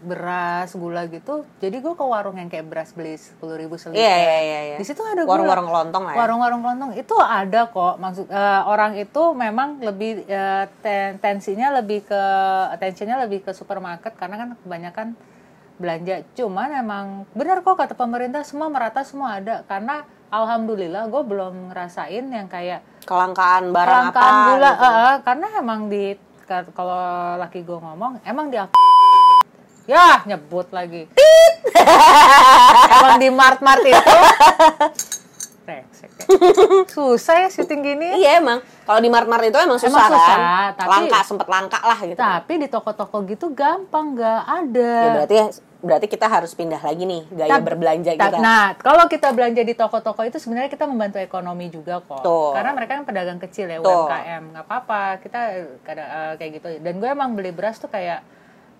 [0.00, 4.14] beras gula gitu jadi gue ke warung yang kayak beras beli sepuluh ribu seliter Iya,
[4.14, 4.76] iya, iya, iya.
[4.76, 5.22] di situ ada.
[5.24, 6.18] Warung-warung kelontong lah ya.
[6.20, 10.22] warung-warung kelontong itu ada kok maksud eh, orang itu memang lebih
[10.78, 12.22] ten- tensinya lebih ke
[12.70, 15.08] attentionnya lebih ke supermarket karena kan kebanyakan
[15.74, 21.68] belanja cuman emang benar kok kata pemerintah semua merata semua ada karena alhamdulillah gue belum
[21.68, 24.86] ngerasain yang kayak kelangkaan barang kelangkaan apa gula gitu.
[24.86, 26.04] eh, karena emang di
[26.44, 27.02] ka- kalau
[27.36, 28.58] laki gue ngomong emang di
[29.84, 31.08] ya nyebut lagi
[32.94, 33.94] emang di mart mart itu
[35.64, 35.80] ya.
[36.86, 40.26] susah ya syuting gini iya emang kalau di mart mart itu emang susah, Emang susah,
[40.26, 40.40] kan
[40.74, 45.36] tapi- langka sempet langka lah gitu tapi di toko-toko gitu gampang nggak ada ya berarti
[45.80, 49.60] berarti kita harus pindah lagi nih gaya Tab- berbelanja tab- kita Nah, kalau kita belanja
[49.60, 52.24] di toko-toko itu sebenarnya kita membantu ekonomi juga kok.
[52.24, 52.56] Tuh.
[52.56, 54.08] Karena mereka kan pedagang kecil ya, Tuh.
[54.08, 54.42] UMKM.
[54.50, 55.40] nggak apa-apa, kita
[55.84, 56.68] kadang eh, kayak gitu.
[56.80, 58.24] Dan gue emang beli beras tuh kayak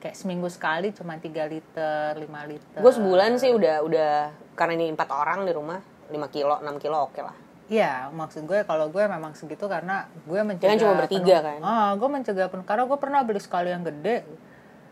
[0.05, 2.77] kayak seminggu sekali cuma 3 liter, 5 liter.
[2.77, 4.15] gue sebulan sih udah udah
[4.53, 7.33] karena ini empat orang di rumah 5 kilo 6 kilo oke lah
[7.65, 11.65] Iya, maksud gue kalau gue memang segitu karena gue mencegah Jangan cuma bertiga, kan?
[11.65, 14.21] Ah, gue mencegah penuh karena gue pernah beli sekali yang gede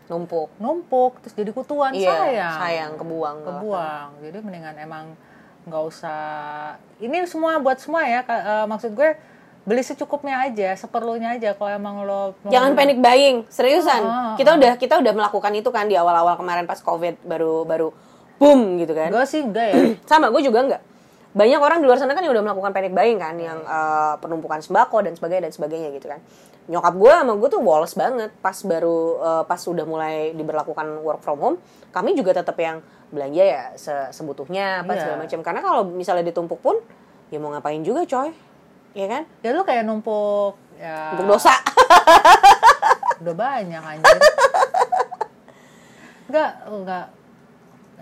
[0.09, 2.53] numpuk numpuk terus jadi kutuan iya sayang.
[2.59, 5.05] sayang kebuang kebuang jadi mendingan emang
[5.63, 6.21] nggak usah
[6.99, 9.15] ini semua buat semua ya Ka- eh, maksud gue
[9.63, 14.01] beli secukupnya aja seperlunya aja kalau emang lo mau jangan panic buying seriusan.
[14.01, 17.63] Ah, ah, kita udah kita udah melakukan itu kan di awal-awal kemarin pas covid baru
[17.63, 17.95] baru
[18.35, 19.07] boom gitu kan.
[19.07, 19.75] Gue sih enggak ya.
[20.09, 20.81] Sama gue juga enggak.
[21.33, 24.59] Banyak orang di luar sana kan yang udah melakukan panic buying kan yang eh, penumpukan
[24.59, 26.19] sembako dan sebagainya dan sebagainya gitu kan.
[26.63, 31.21] Nyokap gue sama gue tuh woles banget pas baru eh, pas udah mulai diberlakukan work
[31.21, 31.57] from home.
[31.89, 34.99] Kami juga tetap yang belanja ya se- sebutuhnya apa Iya.
[34.99, 36.75] segala macam karena kalau misalnya ditumpuk pun
[37.29, 38.33] ya mau ngapain juga coy
[38.93, 39.23] ya kan?
[39.41, 41.17] Ya lo kayak numpuk ya.
[41.17, 41.53] Untuk dosa.
[43.21, 44.17] Udah banyak anjir.
[46.29, 47.05] Enggak enggak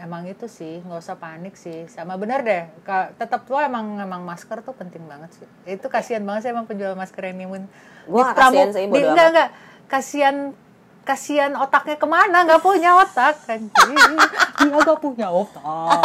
[0.01, 1.85] emang itu sih nggak usah panik sih.
[1.87, 2.63] Sama bener deh
[3.17, 5.47] tetap lo emang emang masker tuh penting banget sih.
[5.67, 7.63] Itu kasihan banget sih emang penjual masker yang nimun.
[8.09, 9.49] Gua Di kasihan sih, di- enggak enggak
[9.87, 10.35] kasihan
[11.01, 12.45] kasihan otaknya ke mana?
[12.45, 16.01] Nggak punya otak kan dia nggak punya otak.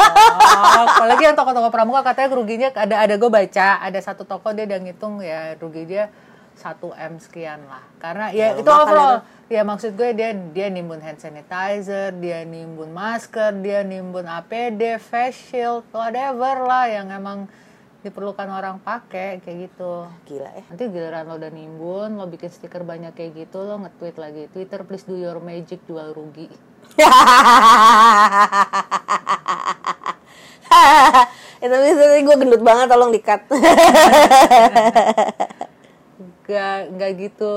[0.88, 4.78] Apalagi yang toko-toko pramuka katanya ruginya ada ada gue baca ada satu toko dia udah
[4.80, 6.08] ngitung ya rugi dia
[6.56, 7.84] 1 m sekian lah.
[8.00, 9.20] Karena ya Ya, itu overall.
[9.46, 15.52] ya maksud gue dia dia nimbun hand sanitizer dia nimbun masker dia nimbun APD face
[15.52, 17.44] shield whatever lah yang emang
[18.06, 20.06] diperlukan orang pakai kayak gitu.
[20.30, 20.64] Gila ya.
[20.70, 24.86] Nanti giliran lo udah nimbun lo bikin stiker banyak kayak gitu lo nge-tweet lagi Twitter
[24.86, 26.46] please do your magic jual rugi.
[31.56, 33.48] Itu itu gue gendut banget tolong dikat
[36.46, 37.54] nggak nggak gitu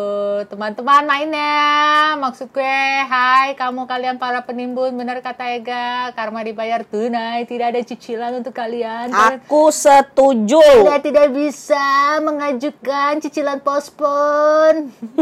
[0.50, 2.18] teman-teman mainnya.
[2.18, 6.10] Maksud gue hai kamu kalian para penimbun benar kata Ega.
[6.12, 9.14] Karma dibayar tunai tidak ada cicilan untuk kalian.
[9.14, 10.58] Aku setuju.
[10.58, 14.90] Anda tidak bisa mengajukan cicilan pospon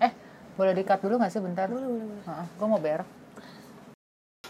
[0.00, 0.10] eh
[0.56, 1.38] boleh dikat dulu nggak sih?
[1.38, 1.70] Bentar.
[1.70, 3.06] Boleh boleh gue mau berak.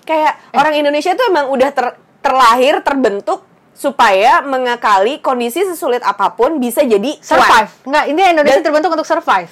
[0.00, 0.56] Kayak Eh.
[0.56, 3.44] orang Indonesia tuh emang udah ter- terlahir terbentuk
[3.80, 7.24] supaya mengakali kondisi sesulit apa pun bisa jadi cuan.
[7.24, 9.48] survive nggak ini Indonesia Dan- terbentuk untuk survive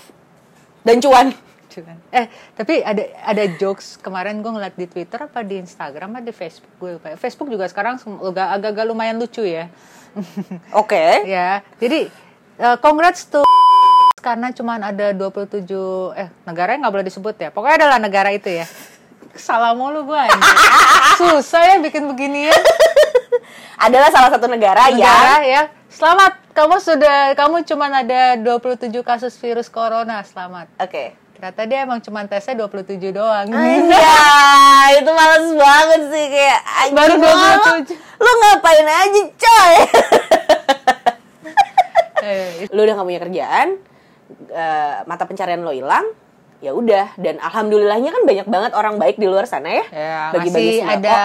[0.84, 1.32] dan cuan.
[1.68, 1.96] Cuman.
[2.10, 6.32] Eh, tapi ada ada jokes kemarin gue ngeliat di Twitter apa di Instagram apa di
[6.32, 7.16] Facebook gue lupa.
[7.16, 9.72] Facebook juga sekarang sem- agak agak lumayan lucu ya.
[10.80, 11.24] Oke.
[11.24, 11.64] ya.
[11.76, 12.08] Jadi
[12.58, 13.40] eh, congrats to
[14.26, 15.64] karena cuman ada 27
[16.16, 17.48] eh negara yang nggak boleh disebut ya.
[17.48, 18.68] Pokoknya adalah negara itu ya.
[19.32, 20.24] Salah mulu gue.
[21.20, 22.56] Susah ya bikin beginian.
[23.78, 25.62] Adalah salah satu negara, Negara yang ya.
[25.88, 30.20] Selamat, kamu sudah kamu cuman ada 27 kasus virus corona.
[30.26, 30.66] Selamat.
[30.82, 31.14] Oke.
[31.38, 33.46] Ternyata dia emang cuma tesnya 27 doang.
[33.46, 34.18] Iya,
[34.98, 37.30] itu males banget sih kayak Baru lo,
[37.86, 37.94] 27.
[37.94, 39.74] Lu ngapain aja, coy?
[42.18, 43.68] Eh, lu udah gak punya kerjaan,
[44.50, 46.02] eh, mata pencarian lo hilang,
[46.58, 47.14] ya udah.
[47.14, 49.84] Dan alhamdulillahnya kan banyak banget orang baik di luar sana ya.
[49.88, 50.96] ya, Bagi-bagi masih sembako.
[50.98, 51.20] ada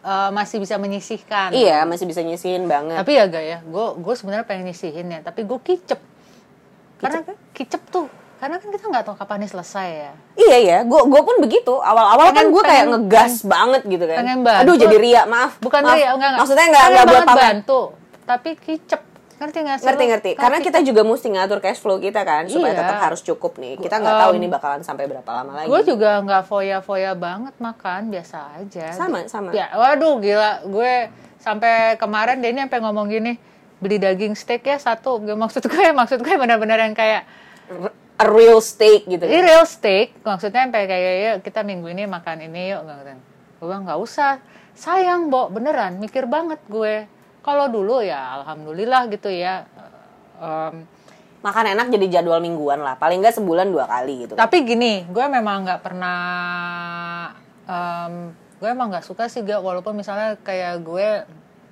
[0.00, 1.48] eh, masih bisa menyisihkan.
[1.50, 2.96] Iya, masih bisa nyisihin banget.
[2.96, 6.00] Tapi ya gak ya, gue gue sebenarnya pengen nyisihin ya, tapi gue kicep.
[6.96, 10.12] Karena kan kicep tuh, karena kan kita nggak tahu kapan ini selesai ya.
[10.34, 11.74] Iya ya, gue gue pun begitu.
[11.74, 14.16] Awal-awal kan Pengen- gue kayak pengen- ngegas banget gitu kan.
[14.20, 14.60] pengen bantu.
[14.62, 15.56] Aduh jadi ria, maaf.
[15.58, 15.96] Bukan maaf.
[15.96, 16.40] ria, enggak, enggak.
[16.40, 17.42] Maksudnya nggak Pengen nggak buat pamer.
[17.42, 17.80] bantu,
[18.22, 19.00] tapi kicep.
[19.40, 19.86] Ngerti nggak sih?
[19.88, 20.30] Ngerti ngerti.
[20.36, 22.80] Karena kita juga mesti ngatur cash flow kita kan supaya Iya.
[22.84, 23.80] tetap harus cukup nih.
[23.80, 25.68] Kita nggak tahu ini bakalan sampai berapa lama lagi.
[25.72, 28.92] Gue juga nggak foya-foya banget makan, biasa aja.
[28.92, 29.56] Sama, sama.
[29.56, 31.08] Ya, waduh gila, gue
[31.40, 33.40] sampai kemarin Denny sampai ngomong gini,
[33.80, 35.16] beli daging steak ya satu.
[35.16, 37.24] Gue maksud gue, maksud gue benar-benar yang kayak
[38.20, 39.24] A real steak gitu.
[39.24, 42.84] ini real steak, maksudnya sampai kayak yuk kita minggu ini makan ini yuk.
[43.56, 44.36] Gue bilang nggak usah,
[44.76, 47.08] sayang, Bo, beneran, mikir banget gue.
[47.40, 49.64] Kalau dulu ya, alhamdulillah gitu ya.
[50.40, 50.84] Em,
[51.40, 53.00] Makan enak jadi jadwal mingguan lah.
[53.00, 54.36] Paling nggak sebulan dua kali gitu.
[54.36, 56.20] Tapi gini, gue memang nggak pernah,
[57.64, 61.24] em, gue emang nggak suka sih gak walaupun misalnya kayak gue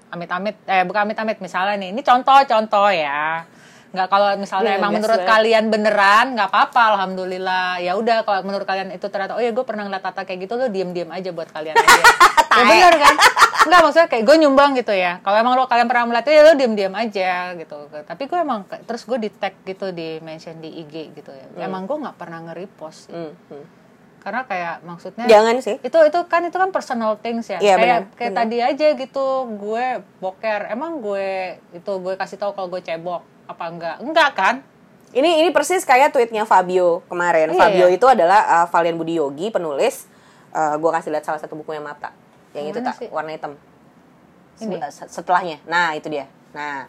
[0.08, 3.44] amit-amit, eh bukan amit-amit misalnya nih, ini contoh-contoh ya.
[3.88, 5.32] Nggak kalau misalnya Iya, emang menurut banget.
[5.32, 7.80] kalian beneran nggak apa-apa, alhamdulillah.
[7.80, 10.60] Ya udah kalau menurut kalian itu ternyata, oh ya gue pernah ngeliat Tata kayak gitu,
[10.60, 12.00] lo diem-diem aja buat kalian aja.
[12.58, 13.14] ya bener kan?
[13.68, 15.24] Enggak maksudnya kayak gue nyumbang gitu ya.
[15.24, 17.76] Kalau emang lo kalian pernah melihat ya lo diem-diem aja gitu.
[18.04, 21.48] Tapi gue emang terus gue di tag gitu di mention di IG gitu ya.
[21.64, 23.08] Emang gue nggak pernah nge-repost.
[23.08, 23.64] Hmm, hmm.
[24.20, 25.80] Karena kayak maksudnya Jangan sih.
[25.80, 27.56] itu itu kan itu kan personal things ya.
[27.56, 28.44] Iya, kayak benar, kayak benar.
[28.44, 29.26] tadi aja gitu
[29.56, 29.86] gue
[30.20, 30.60] boker.
[30.68, 33.96] Emang gue itu gue kasih tahu kalau gue cebok apa enggak?
[34.04, 34.54] Enggak kan?
[35.08, 37.48] Ini ini persis kayak tweetnya Fabio kemarin.
[37.48, 37.96] Iya, Fabio iya.
[37.96, 40.04] itu adalah uh, Valian Budi Yogi, penulis.
[40.52, 42.12] Uh, gue kasih lihat salah satu bukunya Mata.
[42.52, 43.08] Yang Yang itu mana tak sih?
[43.08, 43.52] warna hitam.
[44.60, 44.76] Ini?
[44.92, 45.64] Se- se- Setelahnya.
[45.64, 46.28] Nah, itu dia.
[46.52, 46.84] Nah,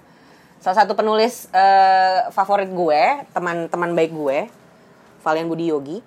[0.60, 3.02] salah satu penulis uh, favorit gue,
[3.32, 4.52] teman-teman baik gue,
[5.24, 5.98] Valian Budi Yogi,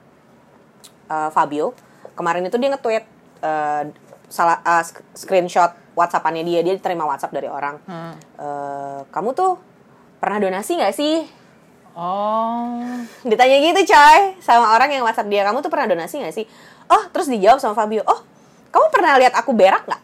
[1.08, 1.72] uh, Fabio.
[2.12, 3.04] Kemarin itu dia nge-tweet
[3.40, 3.88] uh,
[4.28, 4.84] salah uh,
[5.16, 6.60] screenshot WhatsAppannya dia.
[6.60, 7.80] Dia terima WhatsApp dari orang.
[7.88, 8.14] Hmm.
[8.36, 9.56] Uh, kamu tuh
[10.22, 11.26] pernah donasi nggak sih?
[11.98, 12.78] Oh.
[13.26, 16.46] Ditanya gitu coy sama orang yang WhatsApp dia, kamu tuh pernah donasi gak sih?
[16.88, 18.20] Oh, terus dijawab sama Fabio, oh,
[18.72, 20.02] kamu pernah lihat aku berak nggak?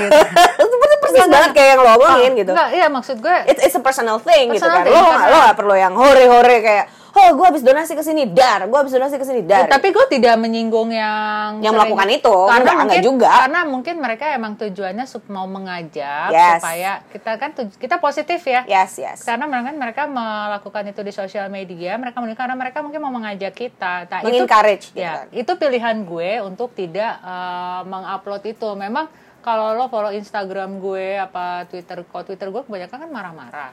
[0.00, 0.18] Gitu.
[0.64, 2.52] itu persis, banget kayak yang lo omongin gitu.
[2.56, 4.84] Enggak, iya maksud gue It, it's a personal thing gitu Personal kan.
[4.88, 8.26] thing, Lo nggak lo nggak perlu yang hore-hore kayak, oh, gue habis donasi ke sini,
[8.26, 9.64] dar, gue habis donasi ke sini, dar.
[9.64, 12.36] Ya, tapi gue tidak menyinggung yang Yang sering- melakukan itu.
[12.40, 13.30] karena Enggak, mungkin enggak juga.
[13.36, 16.58] karena mungkin mereka emang tujuannya sup- mau mengajak Yes.
[16.58, 19.18] supaya kita kan tuj- kita positif ya yes, yes.
[19.22, 23.52] karena mereka mereka melakukan itu di sosial media mereka mungkin karena mereka mungkin mau mengajak
[23.52, 25.26] kita nah, itu Mengencourage gitu ya kan.
[25.30, 29.06] itu pilihan gue untuk tidak eh, mengupload itu memang
[29.40, 33.70] kalau lo follow Instagram gue apa Twitter kok Twitter gue kebanyakan kan marah-marah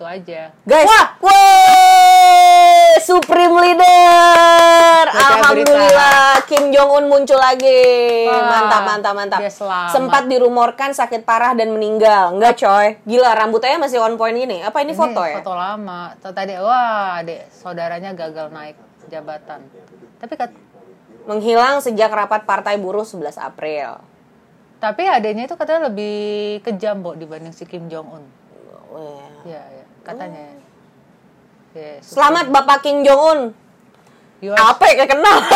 [0.00, 0.48] itu aja.
[0.64, 1.06] Guys, wah,
[3.04, 9.40] Supreme Leader, alhamdulillah Kim Jong Un muncul lagi, Wah, mantap mantap mantap.
[9.92, 14.64] Sempat dirumorkan sakit parah dan meninggal, enggak coy, gila rambutnya masih on point gini.
[14.64, 15.44] Apa ini, foto ya?
[15.44, 16.16] foto lama.
[16.16, 18.80] Tadi wah adik saudaranya gagal naik
[19.12, 19.68] jabatan.
[20.16, 20.50] Tapi kat,
[21.28, 24.00] Menghilang sejak rapat Partai Buruh 11 April.
[24.80, 28.24] tapi adanya itu katanya lebih kejam Bo, dibanding si Kim Jong Un
[28.88, 29.44] Wah.
[29.44, 30.58] ya, ya katanya
[31.70, 31.78] Oh.
[31.78, 33.40] ya, Selamat Bapak Kim Jong Un.
[34.42, 35.36] Are- Apa ya kenal?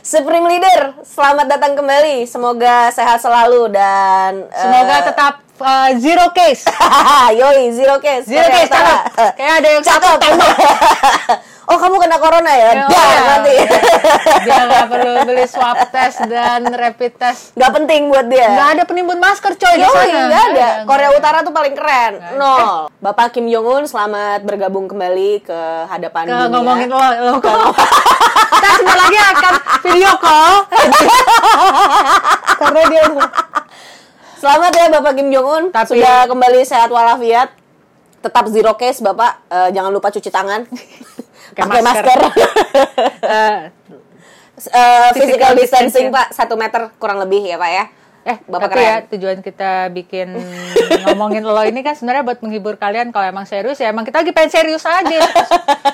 [0.00, 2.24] Supreme Leader, selamat datang kembali.
[2.24, 6.64] Semoga sehat selalu dan semoga tetap uh, zero case.
[7.40, 8.24] Yoi, zero case.
[8.24, 8.96] Zero Korea case, Utara.
[9.04, 9.32] cakep.
[9.34, 10.18] Kayak ada yang Cakep.
[11.68, 12.70] oh, kamu kena corona ya?
[12.70, 13.20] Ya, Dah, udah.
[13.28, 13.56] mati.
[14.42, 17.52] Dia nggak perlu beli swab test dan rapid test.
[17.52, 18.48] Gak penting buat dia.
[18.48, 20.00] Nggak ada penimbun masker coy di sana.
[20.00, 20.40] nggak ada.
[20.48, 22.12] Nggak Korea nggak Utara tuh paling keren.
[22.34, 22.88] Nol.
[22.98, 26.48] Bapak Kim Jong Un selamat bergabung kembali ke hadapan Ke dunia.
[26.50, 27.52] ngomongin lo, lo kok.
[28.50, 29.52] Kita sebentar lagi akan
[29.82, 30.54] video call.
[32.58, 33.28] Karena dia udah
[34.34, 37.50] Selamat ya Bapak Kim Jong Un Tapi- sudah kembali sehat walafiat.
[38.18, 39.46] Tetap zero case Bapak.
[39.46, 40.66] Eh, jangan lupa cuci tangan.
[41.58, 42.18] Pakai masker.
[42.18, 42.20] masker.
[43.34, 43.58] eh,
[44.58, 46.06] Eh, physical Physical distancing distancing.
[46.10, 47.84] Pak satu meter kurang lebih ya Pak ya.
[48.26, 48.90] Eh, Bapak tapi keren.
[48.90, 50.28] ya tujuan kita bikin
[51.06, 54.34] ngomongin lo ini kan sebenarnya buat menghibur kalian kalau emang serius ya emang kita lagi
[54.34, 55.20] pengen serius aja.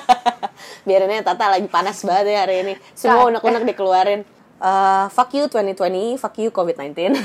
[0.89, 2.73] Biarin aja Tata lagi panas banget ya hari ini.
[2.97, 4.25] Semua unek-unek dikeluarin.
[4.57, 7.21] Eh, fuck you 2020, fuck you COVID-19.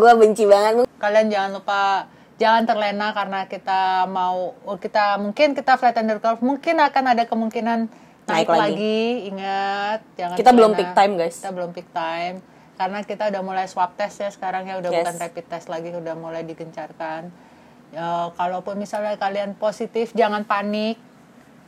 [0.00, 0.88] Gua benci banget.
[0.96, 6.76] kalian jangan lupa jangan terlena karena kita mau kita mungkin kita flatten the curve mungkin
[6.78, 7.86] akan ada kemungkinan
[8.24, 8.60] Naik naik, lagi.
[8.72, 9.02] lagi.
[9.28, 10.80] ingat jangan Kita belum terlena.
[10.80, 11.36] peak time, guys.
[11.36, 12.36] kita belum peak time
[12.74, 14.98] karena kita udah mulai swab test ya sekarang ya udah Yes.
[15.00, 17.30] bukan rapid test lagi udah mulai digencarkan
[17.90, 20.98] ya, kalaupun misalnya kalian positif jangan panik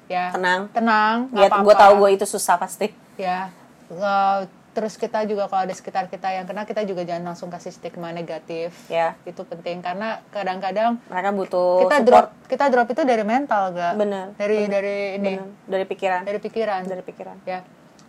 [0.06, 0.66] ya Tenang.
[0.70, 2.90] tenang Ya, gue tahu gue itu susah pasti.
[3.14, 3.52] ya
[3.86, 4.38] eh,
[4.76, 8.12] terus kita juga kalau ada sekitar kita yang kena kita juga jangan langsung kasih stigma
[8.12, 9.16] negatif Ya.
[9.24, 12.04] itu penting karena kadang-kadang Mereka butuh kita support.
[12.04, 15.48] drop kita drop itu dari mental gak Bener, dari dari ini Bener.
[15.66, 16.20] dari pikiran.
[16.22, 17.36] dari pikiran Dari pikiran.
[17.42, 17.64] ya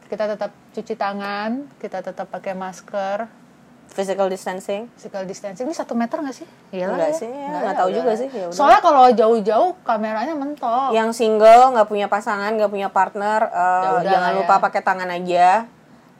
[0.06, 3.48] kita tetap cuci tangan kita tetap pakai masker
[3.88, 4.92] Physical distancing.
[4.94, 7.18] physical distancing ini satu meter nggak sih Iyalah Enggak ya.
[7.18, 8.18] sih, ya, Nggak nggak ya, tahu juga ya.
[8.18, 8.54] sih, ya udah.
[8.54, 13.90] soalnya kalau jauh-jauh kameranya mentok Yang single, nggak punya pasangan, nggak punya partner, eh, Ya
[13.96, 14.38] udah jangan lah ya.
[14.38, 15.48] lupa pakai tangan aja.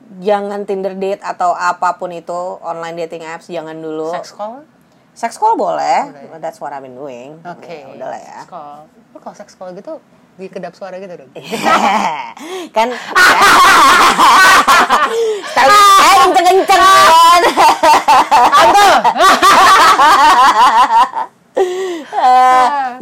[0.08, 4.08] Jangan Tinder date atau apa pun itu online dating apps jangan dulu.
[4.08, 4.64] sex call?
[5.12, 6.08] Sex call boleh,
[6.40, 7.36] that's what I've been doing.
[7.44, 8.40] oke Ya, udah lah ya.
[8.40, 8.78] sex call.
[9.12, 10.00] Lu kalau sex call gitu
[10.38, 11.30] di kedap suara gitu dong.
[12.76, 12.88] Kan
[15.50, 16.82] Sekali eh kenceng-kenceng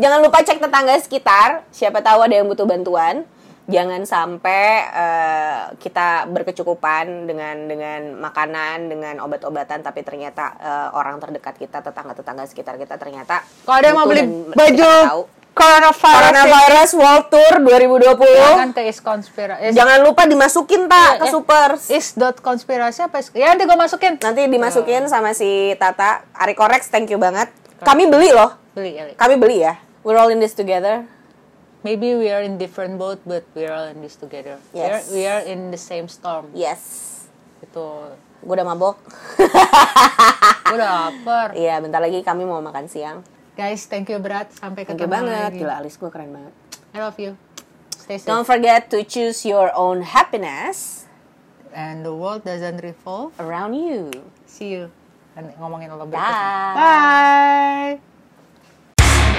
[0.01, 1.63] jangan lupa cek tetangga sekitar.
[1.71, 3.29] Siapa tahu ada yang butuh bantuan
[3.67, 11.55] jangan sampai eh, kita berkecukupan dengan dengan makanan dengan obat-obatan tapi ternyata eh, orang terdekat
[11.55, 15.23] kita tetangga-tetangga sekitar kita ternyata kalau ada yang mau beli baju tahu.
[15.53, 21.33] coronavirus Coronavirus World Tour 2020 jangan ke is konspirasi Jangan lupa dimasukin tak ke Eh,
[21.33, 21.69] super.
[21.89, 26.23] is dot konspirasi apa is- ya nanti gue masukin Nanti dimasukin sama si Tata.
[26.35, 27.49] Ari Korex, thank you banget.
[27.79, 28.53] Kami beli loh.
[28.73, 29.81] beli ya Kami beli ya.
[30.01, 31.09] We're all in this together.
[31.87, 34.99] Maybe we are in different boat but we are all in this together we, are,
[34.99, 35.07] Yes.
[35.09, 36.83] we are in the same storm Yes.
[37.63, 37.87] itu
[38.37, 38.99] Gue udah mabok.
[40.67, 43.23] gue udah lapar Iya, bentar lagi kami mau makan siang.
[43.55, 45.41] guys thank you berat sampai Thank you ketemu banget.
[45.49, 46.53] lagi Gila, alis gue keren banget.
[46.91, 47.39] I love you
[47.95, 51.07] stay safe Don't forget to choose your own happiness
[51.71, 54.11] and the world doesn't revolve around you.
[54.45, 54.91] see you
[55.33, 57.93] Dan ngomongin lo berikutnya bye